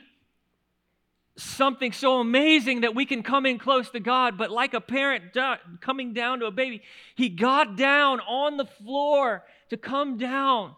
something 1.37 1.93
so 1.93 2.21
amazing 2.21 2.81
that 2.81 2.95
we 2.95 3.05
can 3.05 3.23
come 3.23 3.47
in 3.47 3.59
close 3.59 3.91
to 3.91 4.01
God. 4.01 4.39
But 4.39 4.51
like 4.51 4.75
a 4.75 4.81
parent 4.81 5.37
coming 5.81 6.13
down 6.15 6.41
to 6.41 6.47
a 6.47 6.51
baby, 6.51 6.83
he 7.15 7.29
got 7.29 7.77
down 7.77 8.21
on 8.21 8.57
the 8.57 8.67
floor 8.67 9.45
to 9.69 9.77
come 9.77 10.17
down 10.17 10.75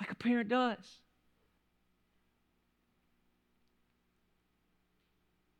like 0.00 0.10
a 0.10 0.16
parent 0.16 0.48
does. 0.48 1.01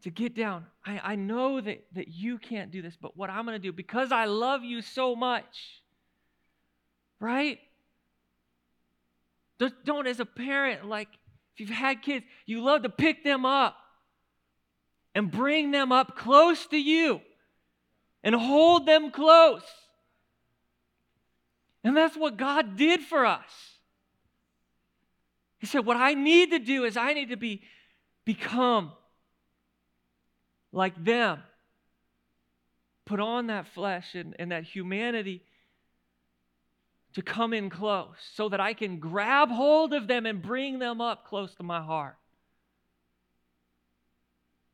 To 0.03 0.11
get 0.11 0.35
down. 0.35 0.67
I, 0.85 1.01
I 1.03 1.17
know 1.17 1.61
that, 1.61 1.85
that 1.95 2.09
you 2.09 2.39
can't 2.39 2.71
do 2.71 2.83
this, 2.83 2.97
but 3.01 3.17
what 3.17 3.31
I'm 3.31 3.45
going 3.45 3.55
to 3.55 3.63
do, 3.63 3.73
because 3.73 4.13
I 4.13 4.25
love 4.25 4.65
you 4.65 4.83
so 4.83 5.15
much, 5.15 5.83
right? 7.21 7.59
Don't, 9.59 9.85
don't, 9.85 10.07
as 10.07 10.21
a 10.21 10.27
parent, 10.27 10.87
like 10.87 11.09
if 11.55 11.61
you've 11.61 11.71
had 11.71 12.03
kids, 12.03 12.25
you 12.47 12.63
love 12.63 12.83
to 12.83 12.89
pick 12.89 13.23
them 13.23 13.47
up 13.47 13.77
and 15.15 15.31
bring 15.31 15.71
them 15.71 15.93
up 15.93 16.17
close 16.17 16.67
to 16.67 16.77
you 16.77 17.21
and 18.25 18.35
hold 18.35 18.87
them 18.87 19.11
close. 19.11 19.63
And 21.85 21.97
that's 21.97 22.17
what 22.17 22.37
God 22.37 22.77
did 22.77 23.03
for 23.03 23.27
us. 23.27 23.51
He 25.59 25.67
said, 25.67 25.85
What 25.87 25.97
I 25.97 26.15
need 26.15 26.51
to 26.51 26.59
do 26.59 26.85
is 26.85 26.97
I 26.97 27.13
need 27.13 27.31
to 27.31 27.37
be 27.37 27.63
become 28.25 28.93
like 30.73 31.03
them. 31.03 31.41
Put 33.05 33.21
on 33.21 33.49
that 33.49 33.67
flesh 33.69 34.15
and, 34.15 34.35
and 34.39 34.53
that 34.53 34.65
humanity 34.65 35.43
to 37.15 37.23
come 37.23 37.53
in 37.53 37.69
close 37.69 38.17
so 38.35 38.49
that 38.49 38.61
I 38.61 38.75
can 38.75 38.99
grab 38.99 39.51
hold 39.51 39.93
of 39.93 40.09
them 40.09 40.25
and 40.25 40.41
bring 40.41 40.79
them 40.79 41.01
up 41.01 41.27
close 41.27 41.55
to 41.57 41.63
my 41.63 41.83
heart. 41.83 42.17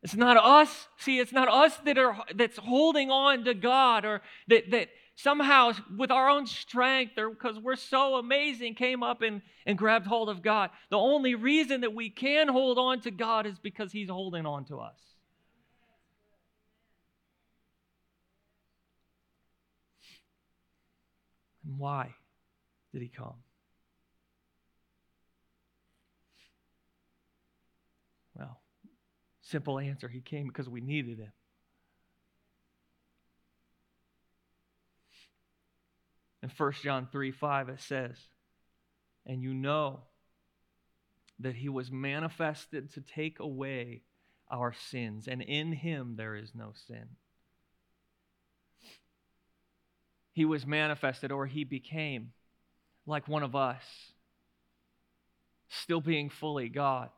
It's 0.03 0.15
not 0.15 0.37
us. 0.37 0.89
See, 0.99 1.19
it's 1.19 1.33
not 1.33 1.49
us 1.49 1.77
that 1.79 1.99
are 1.99 2.17
that's 2.35 2.57
holding 2.57 3.11
on 3.11 3.45
to 3.45 3.55
God 3.55 4.05
or 4.05 4.23
that 4.47 4.71
that 4.71 4.89
somehow 5.17 5.73
with 5.97 6.13
our 6.13 6.29
own 6.29 6.47
strength 6.47 7.19
or 7.19 7.31
because 7.31 7.59
we're 7.59 7.75
so 7.75 8.15
amazing 8.15 8.75
came 8.77 9.03
up 9.03 9.23
and, 9.23 9.43
and 9.67 9.77
grabbed 9.77 10.07
hold 10.07 10.29
of 10.29 10.41
God. 10.43 10.71
The 10.91 10.99
only 10.99 11.35
reason 11.35 11.81
that 11.81 11.93
we 11.93 12.11
can 12.11 12.47
hold 12.47 12.79
on 12.79 13.01
to 13.01 13.11
God 13.11 13.45
is 13.47 13.59
because 13.59 13.91
He's 13.91 14.09
holding 14.09 14.47
on 14.47 14.65
to 14.67 14.79
us. 14.79 15.01
And 21.69 21.79
why? 21.79 22.15
did 22.93 23.03
he 23.03 23.09
come? 23.09 23.35
Well, 28.35 28.61
simple 29.43 29.79
answer 29.79 30.09
he 30.09 30.21
came 30.21 30.47
because 30.47 30.69
we 30.69 30.81
needed 30.81 31.19
him. 31.19 31.33
In 36.43 36.51
1 36.57 36.73
John 36.83 37.09
3 37.11 37.33
5, 37.33 37.69
it 37.69 37.81
says, 37.81 38.17
And 39.27 39.43
you 39.43 39.53
know 39.53 40.01
that 41.41 41.57
he 41.57 41.69
was 41.69 41.91
manifested 41.91 42.93
to 42.95 43.01
take 43.01 43.41
away 43.41 44.03
our 44.51 44.73
sins, 44.73 45.29
and 45.29 45.43
in 45.43 45.73
him 45.73 46.15
there 46.17 46.37
is 46.37 46.53
no 46.55 46.73
sin. 46.87 47.09
He 50.39 50.45
was 50.45 50.65
manifested, 50.65 51.33
or 51.33 51.47
he 51.47 51.65
became 51.65 52.31
like 53.07 53.27
one 53.27 53.43
of 53.43 53.57
us, 53.57 53.83
still 55.69 56.01
being 56.01 56.31
fully 56.31 56.69
God, 56.69 57.11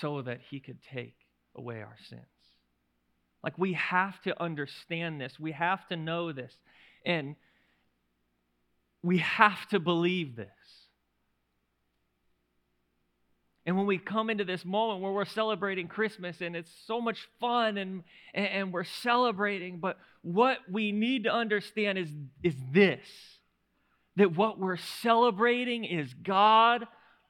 so 0.00 0.22
that 0.22 0.40
he 0.50 0.58
could 0.58 0.78
take 0.92 1.14
away 1.54 1.80
our 1.80 1.96
sins. 2.08 2.22
Like 3.40 3.56
we 3.56 3.74
have 3.74 4.20
to 4.22 4.42
understand 4.42 5.20
this, 5.20 5.38
we 5.38 5.52
have 5.52 5.86
to 5.86 5.96
know 5.96 6.32
this, 6.32 6.52
and 7.06 7.36
we 9.00 9.18
have 9.18 9.68
to 9.68 9.78
believe 9.78 10.34
this. 10.34 10.48
And 13.66 13.76
when 13.76 13.86
we 13.86 13.98
come 13.98 14.28
into 14.28 14.44
this 14.44 14.64
moment 14.64 15.00
where 15.00 15.12
we're 15.12 15.24
celebrating 15.24 15.88
Christmas 15.88 16.40
and 16.40 16.54
it's 16.54 16.70
so 16.86 17.00
much 17.00 17.28
fun 17.40 17.78
and, 17.78 18.02
and 18.34 18.72
we're 18.72 18.84
celebrating, 18.84 19.78
but 19.78 19.98
what 20.22 20.58
we 20.70 20.92
need 20.92 21.24
to 21.24 21.32
understand 21.32 21.98
is, 21.98 22.08
is 22.42 22.54
this 22.72 23.00
that 24.16 24.36
what 24.36 24.60
we're 24.60 24.76
celebrating 24.76 25.84
is 25.84 26.12
God 26.14 26.86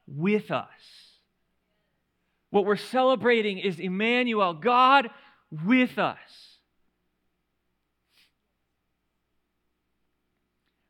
with 0.06 0.50
us. 0.50 0.68
What 2.50 2.66
we're 2.66 2.76
celebrating 2.76 3.58
is 3.58 3.80
Emmanuel, 3.80 4.54
God 4.54 5.08
with 5.50 5.98
us. 5.98 6.18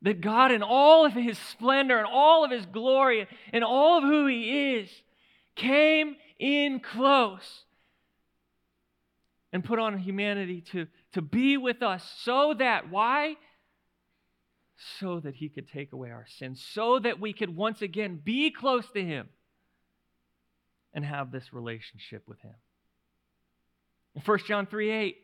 That 0.02 0.20
God, 0.20 0.52
in 0.52 0.62
all 0.62 1.06
of 1.06 1.12
his 1.12 1.38
splendor 1.38 1.96
and 1.96 2.06
all 2.06 2.44
of 2.44 2.50
his 2.50 2.66
glory 2.66 3.26
and 3.52 3.64
all 3.64 3.98
of 3.98 4.04
who 4.04 4.26
he 4.26 4.74
is, 4.74 4.90
came 5.56 6.16
in 6.38 6.80
close 6.80 7.64
and 9.52 9.64
put 9.64 9.78
on 9.78 9.96
humanity 9.98 10.60
to, 10.72 10.86
to 11.12 11.22
be 11.22 11.56
with 11.56 11.82
us 11.82 12.04
so 12.22 12.54
that, 12.58 12.90
why? 12.90 13.36
So 14.98 15.20
that 15.20 15.34
he 15.36 15.48
could 15.48 15.68
take 15.68 15.92
away 15.92 16.10
our 16.10 16.26
sins, 16.38 16.64
so 16.72 16.98
that 16.98 17.20
we 17.20 17.32
could 17.32 17.54
once 17.54 17.80
again 17.80 18.20
be 18.22 18.50
close 18.50 18.84
to 18.90 19.04
him 19.04 19.28
and 20.92 21.04
have 21.04 21.30
this 21.30 21.52
relationship 21.52 22.24
with 22.26 22.40
him. 22.40 22.54
In 24.16 24.22
1 24.22 24.38
John 24.46 24.66
3 24.66 24.90
8, 24.90 25.16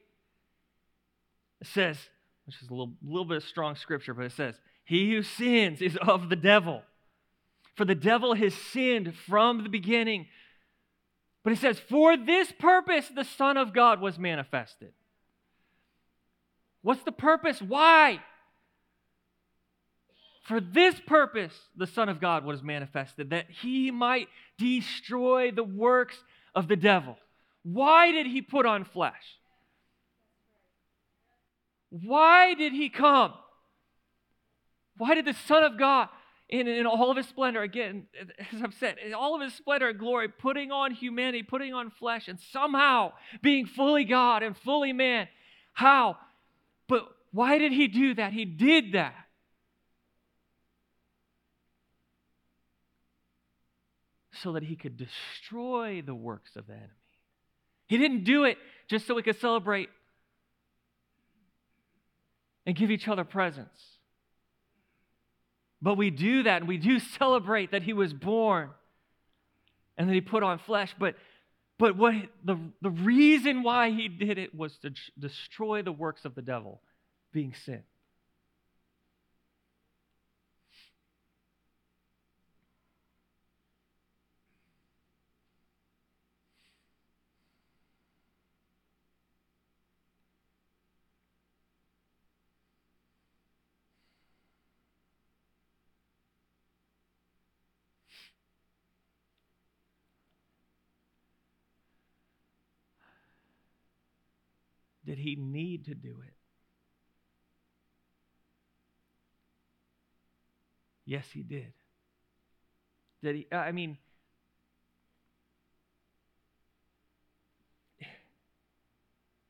it 1.60 1.66
says, 1.66 1.98
which 2.46 2.56
is 2.62 2.68
a 2.68 2.72
little, 2.72 2.94
little 3.02 3.24
bit 3.24 3.38
of 3.38 3.44
strong 3.44 3.76
scripture, 3.76 4.14
but 4.14 4.24
it 4.24 4.32
says, 4.32 4.54
He 4.84 5.12
who 5.12 5.22
sins 5.22 5.80
is 5.82 5.96
of 5.96 6.28
the 6.28 6.36
devil. 6.36 6.82
For 7.74 7.84
the 7.84 7.94
devil 7.94 8.34
has 8.34 8.54
sinned 8.54 9.14
from 9.26 9.62
the 9.62 9.68
beginning. 9.68 10.26
But 11.42 11.52
it 11.52 11.58
says, 11.58 11.78
For 11.78 12.16
this 12.16 12.52
purpose 12.52 13.08
the 13.08 13.24
Son 13.24 13.56
of 13.56 13.72
God 13.72 14.00
was 14.00 14.18
manifested. 14.18 14.92
What's 16.82 17.02
the 17.02 17.12
purpose? 17.12 17.60
Why? 17.60 18.20
For 20.42 20.60
this 20.60 20.98
purpose 21.06 21.52
the 21.76 21.86
Son 21.86 22.08
of 22.08 22.20
God 22.20 22.44
was 22.44 22.62
manifested, 22.62 23.30
that 23.30 23.46
he 23.50 23.90
might 23.90 24.28
destroy 24.58 25.50
the 25.50 25.64
works 25.64 26.16
of 26.54 26.68
the 26.68 26.76
devil. 26.76 27.16
Why 27.62 28.10
did 28.10 28.26
he 28.26 28.42
put 28.42 28.66
on 28.66 28.84
flesh? 28.84 29.38
Why 31.90 32.54
did 32.54 32.72
he 32.72 32.88
come? 32.88 33.34
Why 34.96 35.14
did 35.14 35.24
the 35.24 35.36
Son 35.46 35.62
of 35.64 35.78
God? 35.78 36.08
In, 36.50 36.66
in 36.66 36.84
all 36.84 37.10
of 37.10 37.16
his 37.16 37.28
splendor, 37.28 37.62
again, 37.62 38.06
as 38.52 38.62
I've 38.62 38.74
said, 38.74 38.96
in 38.98 39.14
all 39.14 39.36
of 39.36 39.40
his 39.40 39.54
splendor 39.54 39.88
and 39.88 39.98
glory, 39.98 40.28
putting 40.28 40.72
on 40.72 40.90
humanity, 40.90 41.44
putting 41.44 41.72
on 41.72 41.90
flesh, 41.90 42.26
and 42.26 42.38
somehow 42.52 43.12
being 43.40 43.66
fully 43.66 44.04
God 44.04 44.42
and 44.42 44.56
fully 44.56 44.92
man. 44.92 45.28
How? 45.72 46.16
But 46.88 47.08
why 47.30 47.58
did 47.58 47.72
he 47.72 47.86
do 47.86 48.14
that? 48.14 48.32
He 48.32 48.44
did 48.44 48.92
that. 48.92 49.14
So 54.42 54.52
that 54.52 54.64
he 54.64 54.74
could 54.74 54.96
destroy 54.96 56.02
the 56.02 56.14
works 56.14 56.56
of 56.56 56.66
the 56.66 56.72
enemy. 56.72 56.88
He 57.86 57.96
didn't 57.96 58.24
do 58.24 58.44
it 58.44 58.58
just 58.88 59.06
so 59.06 59.14
we 59.14 59.22
could 59.22 59.38
celebrate 59.38 59.88
and 62.66 62.74
give 62.74 62.90
each 62.90 63.06
other 63.06 63.24
presents. 63.24 63.99
But 65.82 65.96
we 65.96 66.10
do 66.10 66.42
that 66.44 66.62
and 66.62 66.68
we 66.68 66.78
do 66.78 66.98
celebrate 67.18 67.72
that 67.72 67.82
he 67.82 67.92
was 67.92 68.12
born 68.12 68.70
and 69.96 70.08
that 70.08 70.14
he 70.14 70.20
put 70.20 70.42
on 70.42 70.58
flesh. 70.58 70.94
But, 70.98 71.16
but 71.78 71.96
what 71.96 72.14
the, 72.44 72.58
the 72.82 72.90
reason 72.90 73.62
why 73.62 73.90
he 73.90 74.08
did 74.08 74.38
it 74.38 74.54
was 74.54 74.76
to 74.78 74.92
destroy 75.18 75.82
the 75.82 75.92
works 75.92 76.24
of 76.24 76.34
the 76.34 76.42
devil, 76.42 76.80
being 77.32 77.54
sin. 77.64 77.82
Did 105.10 105.18
he 105.18 105.34
need 105.34 105.86
to 105.86 105.94
do 105.96 106.18
it? 106.24 106.34
Yes, 111.04 111.24
he 111.32 111.42
did. 111.42 111.72
Did 113.20 113.34
he? 113.34 113.46
I 113.50 113.72
mean, 113.72 113.98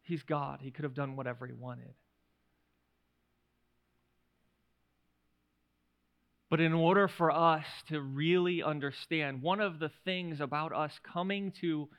he's 0.00 0.22
God. 0.22 0.60
He 0.62 0.70
could 0.70 0.84
have 0.84 0.94
done 0.94 1.14
whatever 1.14 1.46
he 1.46 1.52
wanted. 1.52 1.92
But 6.48 6.60
in 6.60 6.72
order 6.72 7.06
for 7.06 7.30
us 7.30 7.66
to 7.90 8.00
really 8.00 8.62
understand, 8.62 9.42
one 9.42 9.60
of 9.60 9.78
the 9.78 9.90
things 10.06 10.40
about 10.40 10.72
us 10.72 10.98
coming 11.12 11.52
to 11.60 11.90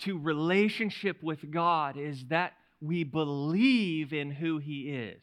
to 0.00 0.18
relationship 0.18 1.22
with 1.22 1.50
God 1.50 1.96
is 1.96 2.24
that 2.28 2.52
we 2.80 3.04
believe 3.04 4.12
in 4.12 4.30
who 4.30 4.58
He 4.58 4.90
is. 4.90 5.22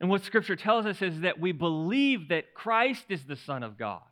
And 0.00 0.10
what 0.10 0.24
Scripture 0.24 0.56
tells 0.56 0.86
us 0.86 1.00
is 1.00 1.20
that 1.20 1.40
we 1.40 1.52
believe 1.52 2.28
that 2.28 2.54
Christ 2.54 3.04
is 3.08 3.24
the 3.24 3.36
Son 3.36 3.62
of 3.62 3.78
God. 3.78 4.02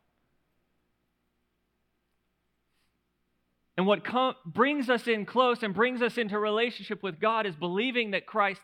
And 3.77 3.87
what 3.87 4.03
com- 4.03 4.35
brings 4.45 4.89
us 4.89 5.07
in 5.07 5.25
close 5.25 5.63
and 5.63 5.73
brings 5.73 6.01
us 6.01 6.17
into 6.17 6.37
relationship 6.37 7.01
with 7.01 7.19
God 7.19 7.45
is 7.45 7.55
believing 7.55 8.11
that 8.11 8.25
Christ, 8.25 8.61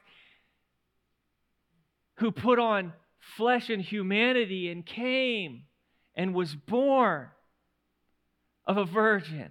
who 2.16 2.32
put 2.32 2.60
on 2.60 2.94
flesh 3.20 3.70
and 3.70 3.82
humanity 3.82 4.70
and 4.70 4.86
came 4.86 5.64
and 6.16 6.34
was 6.34 6.54
born, 6.54 7.28
of 8.70 8.78
a 8.78 8.86
virgin 8.86 9.50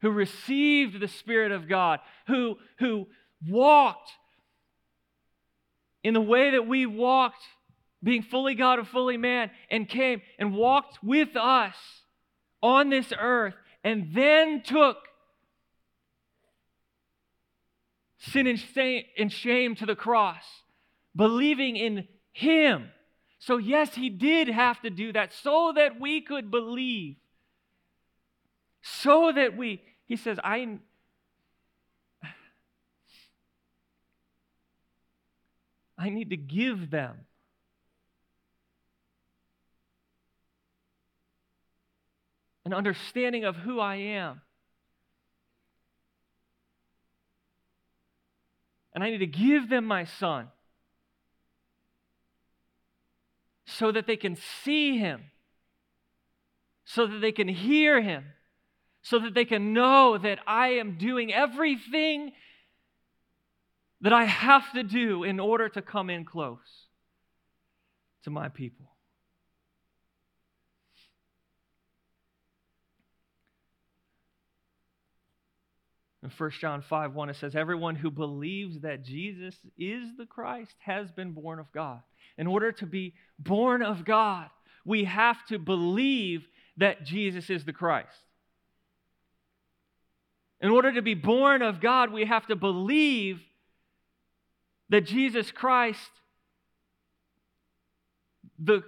who 0.00 0.10
received 0.10 0.98
the 0.98 1.08
Spirit 1.08 1.52
of 1.52 1.68
God, 1.68 2.00
who, 2.26 2.56
who 2.78 3.06
walked 3.46 4.10
in 6.02 6.14
the 6.14 6.22
way 6.22 6.52
that 6.52 6.66
we 6.66 6.86
walked, 6.86 7.42
being 8.02 8.22
fully 8.22 8.54
God 8.54 8.78
and 8.78 8.88
fully 8.88 9.18
man, 9.18 9.50
and 9.70 9.86
came 9.86 10.22
and 10.38 10.54
walked 10.54 11.04
with 11.04 11.36
us 11.36 11.76
on 12.62 12.88
this 12.88 13.12
earth, 13.18 13.54
and 13.84 14.14
then 14.14 14.62
took 14.62 14.96
sin 18.18 18.46
and 18.46 19.30
shame 19.30 19.74
to 19.76 19.84
the 19.84 19.94
cross, 19.94 20.44
believing 21.14 21.76
in 21.76 22.08
Him. 22.32 22.88
So, 23.38 23.58
yes, 23.58 23.94
He 23.94 24.08
did 24.08 24.48
have 24.48 24.80
to 24.80 24.88
do 24.88 25.12
that 25.12 25.34
so 25.34 25.74
that 25.76 26.00
we 26.00 26.22
could 26.22 26.50
believe 26.50 27.16
so 28.84 29.32
that 29.34 29.56
we, 29.56 29.82
he 30.04 30.16
says, 30.16 30.38
I. 30.44 30.78
I 35.96 36.10
need 36.10 36.30
to 36.30 36.36
give 36.36 36.90
them. 36.90 37.16
An 42.66 42.74
understanding 42.74 43.44
of 43.44 43.56
who 43.56 43.80
I 43.80 43.96
am. 43.96 44.42
And 48.94 49.02
I 49.02 49.10
need 49.10 49.18
to 49.18 49.26
give 49.26 49.68
them 49.70 49.86
my 49.86 50.04
son 50.04 50.48
so 53.66 53.90
that 53.92 54.06
they 54.06 54.16
can 54.16 54.36
see 54.36 54.98
him, 54.98 55.24
so 56.84 57.06
that 57.06 57.20
they 57.20 57.32
can 57.32 57.48
hear 57.48 58.02
him, 58.02 58.24
so 59.04 59.18
that 59.18 59.34
they 59.34 59.44
can 59.44 59.74
know 59.74 60.18
that 60.18 60.38
I 60.46 60.68
am 60.68 60.96
doing 60.96 61.32
everything 61.32 62.32
that 64.00 64.14
I 64.14 64.24
have 64.24 64.72
to 64.72 64.82
do 64.82 65.24
in 65.24 65.38
order 65.38 65.68
to 65.68 65.82
come 65.82 66.08
in 66.08 66.24
close 66.24 66.88
to 68.24 68.30
my 68.30 68.48
people. 68.48 68.90
In 76.22 76.30
1 76.30 76.50
John 76.52 76.80
5 76.80 77.14
1, 77.14 77.28
it 77.28 77.36
says, 77.36 77.54
Everyone 77.54 77.96
who 77.96 78.10
believes 78.10 78.80
that 78.80 79.04
Jesus 79.04 79.54
is 79.76 80.16
the 80.16 80.24
Christ 80.24 80.74
has 80.78 81.10
been 81.12 81.32
born 81.32 81.58
of 81.58 81.70
God. 81.72 82.00
In 82.38 82.46
order 82.46 82.72
to 82.72 82.86
be 82.86 83.12
born 83.38 83.82
of 83.82 84.06
God, 84.06 84.48
we 84.86 85.04
have 85.04 85.44
to 85.48 85.58
believe 85.58 86.48
that 86.78 87.04
Jesus 87.04 87.50
is 87.50 87.66
the 87.66 87.74
Christ. 87.74 88.23
In 90.60 90.70
order 90.70 90.92
to 90.92 91.02
be 91.02 91.14
born 91.14 91.62
of 91.62 91.80
God, 91.80 92.12
we 92.12 92.24
have 92.24 92.46
to 92.46 92.56
believe 92.56 93.40
that 94.88 95.02
Jesus 95.02 95.50
Christ, 95.50 96.10
the 98.58 98.82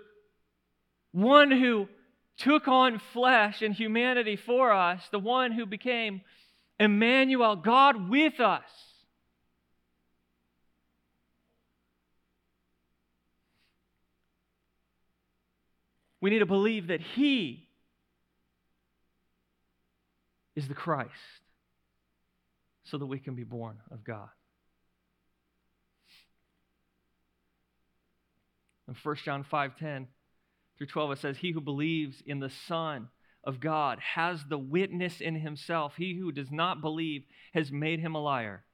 one 1.13 1.51
who 1.51 1.89
took 2.37 2.69
on 2.69 2.99
flesh 3.13 3.63
and 3.63 3.75
humanity 3.75 4.37
for 4.37 4.73
us, 4.73 5.03
the 5.11 5.19
one 5.19 5.53
who 5.53 5.67
became 5.67 6.21
Emmanuel, 6.79 7.57
God 7.57 8.09
with 8.09 8.39
us. 8.41 8.63
We 16.21 16.31
need 16.31 16.41
to 16.41 16.47
believe 16.47 16.89
that 16.89 17.01
He 17.01 17.69
is 20.55 20.69
the 20.69 20.75
Christ 20.75 21.11
so 22.87 22.99
that 22.99 23.07
we 23.07 23.19
can 23.19 23.35
be 23.35 23.45
born 23.45 23.77
of 23.91 24.05
God. 24.05 24.29
In 28.89 28.95
1 28.95 29.17
John 29.25 29.45
5:10 29.45 30.07
through 30.79 30.87
12 30.87 31.13
it 31.13 31.19
says 31.19 31.39
he 31.39 31.53
who 31.53 31.61
believes 31.61 32.23
in 32.25 32.39
the 32.39 32.51
son 32.51 33.09
of 33.43 33.61
God 33.61 33.99
has 34.01 34.45
the 34.45 34.59
witness 34.59 35.21
in 35.21 35.37
himself. 35.37 35.95
He 35.97 36.15
who 36.15 36.33
does 36.33 36.51
not 36.51 36.81
believe 36.81 37.25
has 37.53 37.73
made 37.73 38.01
him 38.01 38.15
a 38.15 38.23
liar 38.23 38.65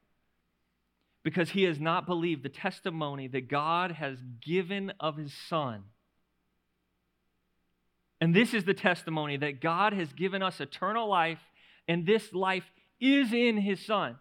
because 1.23 1.51
he 1.51 1.63
has 1.63 1.79
not 1.79 2.05
believed 2.05 2.43
the 2.43 2.49
testimony 2.49 3.27
that 3.29 3.47
God 3.47 3.91
has 3.91 4.17
given 4.41 4.91
of 4.99 5.17
his 5.17 5.33
Son. 5.33 5.83
And 8.19 8.35
this 8.35 8.53
is 8.53 8.65
the 8.65 8.73
testimony 8.73 9.37
that 9.37 9.61
God 9.61 9.93
has 9.93 10.11
given 10.13 10.43
us 10.43 10.59
eternal 10.59 11.09
life, 11.09 11.39
and 11.87 12.05
this 12.05 12.33
life 12.33 12.65
is 12.99 13.33
in 13.33 13.57
his 13.57 13.85
Son. 13.85 14.17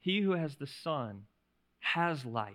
He 0.00 0.20
who 0.20 0.32
has 0.32 0.56
the 0.56 0.66
Son 0.66 1.22
has 1.80 2.24
life. 2.24 2.54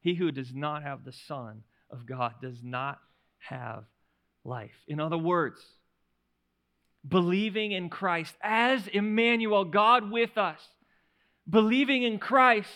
He 0.00 0.14
who 0.14 0.30
does 0.32 0.52
not 0.54 0.82
have 0.82 1.04
the 1.04 1.12
Son 1.12 1.62
of 1.90 2.06
God 2.06 2.34
does 2.40 2.62
not 2.62 2.98
have 3.38 3.84
life. 4.44 4.74
In 4.88 5.00
other 5.00 5.18
words, 5.18 5.60
believing 7.06 7.72
in 7.72 7.88
Christ 7.88 8.34
as 8.42 8.86
Emmanuel, 8.88 9.64
God 9.64 10.10
with 10.10 10.36
us, 10.38 10.60
believing 11.48 12.02
in 12.02 12.18
Christ, 12.18 12.70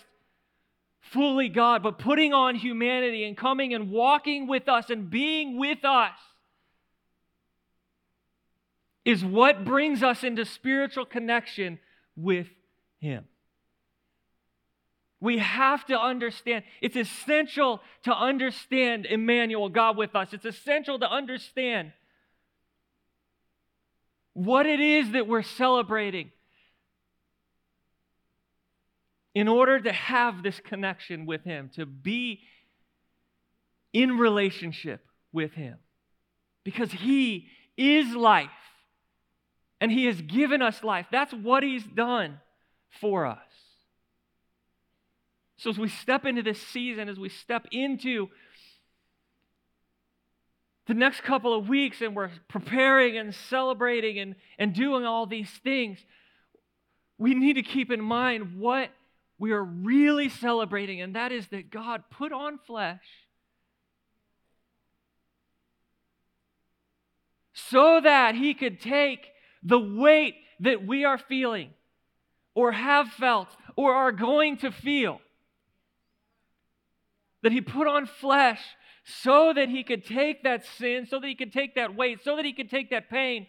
fully 1.00 1.48
God, 1.48 1.82
but 1.82 1.98
putting 1.98 2.32
on 2.32 2.54
humanity 2.54 3.24
and 3.24 3.36
coming 3.36 3.74
and 3.74 3.90
walking 3.90 4.46
with 4.46 4.68
us 4.68 4.90
and 4.90 5.10
being 5.10 5.58
with 5.58 5.84
us 5.84 6.16
is 9.06 9.24
what 9.24 9.64
brings 9.64 10.02
us 10.02 10.24
into 10.24 10.44
spiritual 10.44 11.06
connection 11.06 11.78
with 12.16 12.48
Him. 12.98 13.24
We 15.20 15.38
have 15.38 15.86
to 15.86 15.98
understand. 15.98 16.64
It's 16.82 16.96
essential 16.96 17.80
to 18.02 18.12
understand 18.12 19.06
Emmanuel, 19.06 19.68
God 19.68 19.96
with 19.96 20.16
us. 20.16 20.32
It's 20.32 20.44
essential 20.44 20.98
to 20.98 21.08
understand 21.08 21.92
what 24.32 24.66
it 24.66 24.80
is 24.80 25.12
that 25.12 25.28
we're 25.28 25.42
celebrating 25.42 26.32
in 29.36 29.46
order 29.46 29.78
to 29.78 29.92
have 29.92 30.42
this 30.42 30.58
connection 30.58 31.26
with 31.26 31.44
Him, 31.44 31.70
to 31.76 31.86
be 31.86 32.40
in 33.92 34.18
relationship 34.18 35.06
with 35.32 35.52
Him. 35.52 35.76
Because 36.64 36.90
He 36.90 37.46
is 37.76 38.12
life 38.12 38.50
and 39.80 39.90
He 39.90 40.06
has 40.06 40.20
given 40.20 40.62
us 40.62 40.82
life. 40.82 41.06
That's 41.10 41.32
what 41.32 41.62
He's 41.62 41.84
done 41.84 42.40
for 43.00 43.26
us. 43.26 43.38
So, 45.58 45.70
as 45.70 45.78
we 45.78 45.88
step 45.88 46.24
into 46.24 46.42
this 46.42 46.60
season, 46.60 47.08
as 47.08 47.18
we 47.18 47.28
step 47.28 47.66
into 47.70 48.28
the 50.86 50.94
next 50.94 51.22
couple 51.22 51.54
of 51.54 51.68
weeks 51.68 52.00
and 52.00 52.14
we're 52.14 52.30
preparing 52.48 53.16
and 53.16 53.34
celebrating 53.34 54.18
and, 54.18 54.36
and 54.58 54.74
doing 54.74 55.04
all 55.04 55.26
these 55.26 55.50
things, 55.64 55.98
we 57.18 57.34
need 57.34 57.54
to 57.54 57.62
keep 57.62 57.90
in 57.90 58.00
mind 58.00 58.58
what 58.58 58.90
we 59.38 59.52
are 59.52 59.64
really 59.64 60.28
celebrating, 60.28 61.00
and 61.00 61.14
that 61.16 61.32
is 61.32 61.48
that 61.48 61.70
God 61.70 62.04
put 62.10 62.32
on 62.32 62.58
flesh 62.66 63.02
so 67.52 68.00
that 68.00 68.34
He 68.34 68.54
could 68.54 68.80
take 68.80 69.26
the 69.66 69.78
weight 69.78 70.36
that 70.60 70.86
we 70.86 71.04
are 71.04 71.18
feeling 71.18 71.70
or 72.54 72.72
have 72.72 73.08
felt 73.08 73.48
or 73.74 73.92
are 73.92 74.12
going 74.12 74.56
to 74.58 74.70
feel. 74.70 75.20
That 77.42 77.52
he 77.52 77.60
put 77.60 77.86
on 77.86 78.06
flesh 78.06 78.60
so 79.04 79.52
that 79.52 79.68
he 79.68 79.82
could 79.82 80.04
take 80.04 80.44
that 80.44 80.64
sin, 80.78 81.06
so 81.06 81.18
that 81.20 81.26
he 81.26 81.34
could 81.34 81.52
take 81.52 81.74
that 81.74 81.94
weight, 81.94 82.22
so 82.24 82.36
that 82.36 82.44
he 82.44 82.52
could 82.52 82.70
take 82.70 82.90
that 82.90 83.10
pain, 83.10 83.46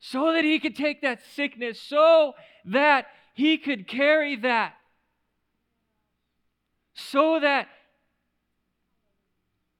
so 0.00 0.32
that 0.32 0.44
he 0.44 0.58
could 0.58 0.76
take 0.76 1.02
that 1.02 1.20
sickness, 1.34 1.80
so 1.80 2.34
that 2.64 3.06
he 3.34 3.58
could 3.58 3.86
carry 3.86 4.36
that, 4.36 4.74
so 6.94 7.40
that 7.40 7.68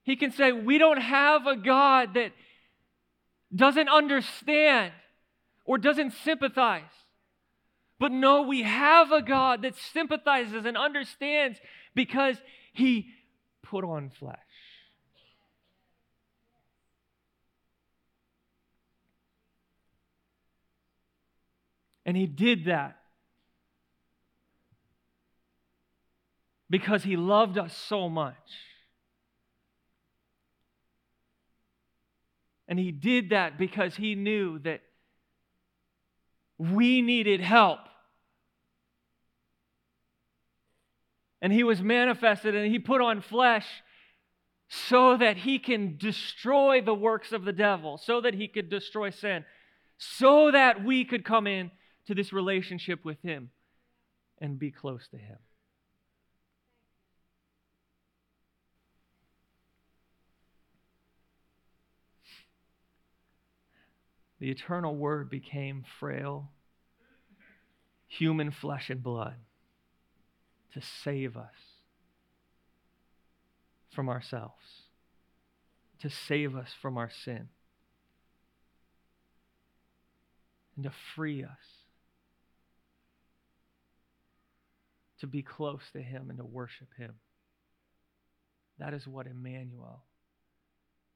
he 0.03 0.17
can 0.17 0.31
say, 0.33 0.53
We 0.53 0.79
don't 0.79 1.01
have 1.01 1.47
a 1.47 1.57
God 1.57 2.15
that 2.15 2.33
doesn't 3.55 3.89
understand 3.89 4.93
or 5.67 5.79
doesn't 5.79 6.13
sympathize. 6.25 6.83
But 7.99 8.13
no, 8.13 8.43
we 8.43 8.63
have 8.63 9.11
a 9.11 9.23
God 9.23 9.63
that 9.63 9.75
sympathizes 9.77 10.65
and 10.65 10.77
understands 10.77 11.59
because 11.95 12.37
he 12.73 13.09
put 13.63 13.85
on 13.85 14.11
flesh. 14.11 14.39
And 22.05 22.17
he 22.17 22.27
did 22.27 22.67
that 22.67 22.99
because 26.71 27.03
he 27.03 27.17
loved 27.17 27.59
us 27.59 27.77
so 27.77 28.09
much. 28.09 28.37
And 32.69 32.79
he 32.79 32.93
did 32.93 33.31
that 33.31 33.59
because 33.59 33.97
he 33.97 34.15
knew 34.15 34.59
that 34.61 34.83
we 36.59 37.03
needed 37.03 37.41
help. 37.41 37.81
And 41.43 41.53
he 41.53 41.65
was 41.65 41.83
manifested 41.83 42.55
and 42.55 42.71
he 42.73 42.79
put 42.79 43.01
on 43.01 43.21
flesh 43.21 43.67
so 44.69 45.17
that 45.17 45.37
he 45.37 45.59
can 45.59 45.97
destroy 45.97 46.81
the 46.81 46.95
works 46.95 47.33
of 47.33 47.45
the 47.45 47.53
devil, 47.53 47.99
so 47.99 48.21
that 48.21 48.35
he 48.35 48.49
could 48.49 48.69
destroy 48.69 49.11
sin, 49.11 49.45
so 49.99 50.51
that 50.51 50.85
we 50.85 51.05
could 51.05 51.25
come 51.25 51.47
in 51.47 51.71
to 52.07 52.15
this 52.15 52.33
relationship 52.33 53.05
with 53.05 53.21
him 53.23 53.51
and 54.41 54.59
be 54.59 54.71
close 54.71 55.07
to 55.09 55.17
him. 55.17 55.39
The 64.39 64.51
eternal 64.51 64.95
word 64.95 65.31
became 65.31 65.85
frail, 65.99 66.51
human 68.07 68.51
flesh 68.51 68.91
and 68.91 69.03
blood 69.03 69.37
to 70.75 70.81
save 70.83 71.37
us 71.37 71.55
from 73.95 74.09
ourselves, 74.09 74.83
to 76.01 76.11
save 76.11 76.55
us 76.55 76.69
from 76.81 76.99
our 76.99 77.11
sin, 77.11 77.49
and 80.77 80.85
to 80.85 80.93
free 81.15 81.43
us 81.43 81.87
to 85.21 85.27
be 85.27 85.43
close 85.43 85.81
to 85.93 86.03
Him 86.03 86.29
and 86.29 86.39
to 86.39 86.45
worship 86.45 86.89
Him. 86.99 87.15
That 88.79 88.93
is 88.93 89.07
what 89.07 89.27
Emmanuel, 89.27 90.05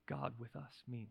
God 0.07 0.33
with 0.39 0.57
us, 0.57 0.83
means. 0.89 1.11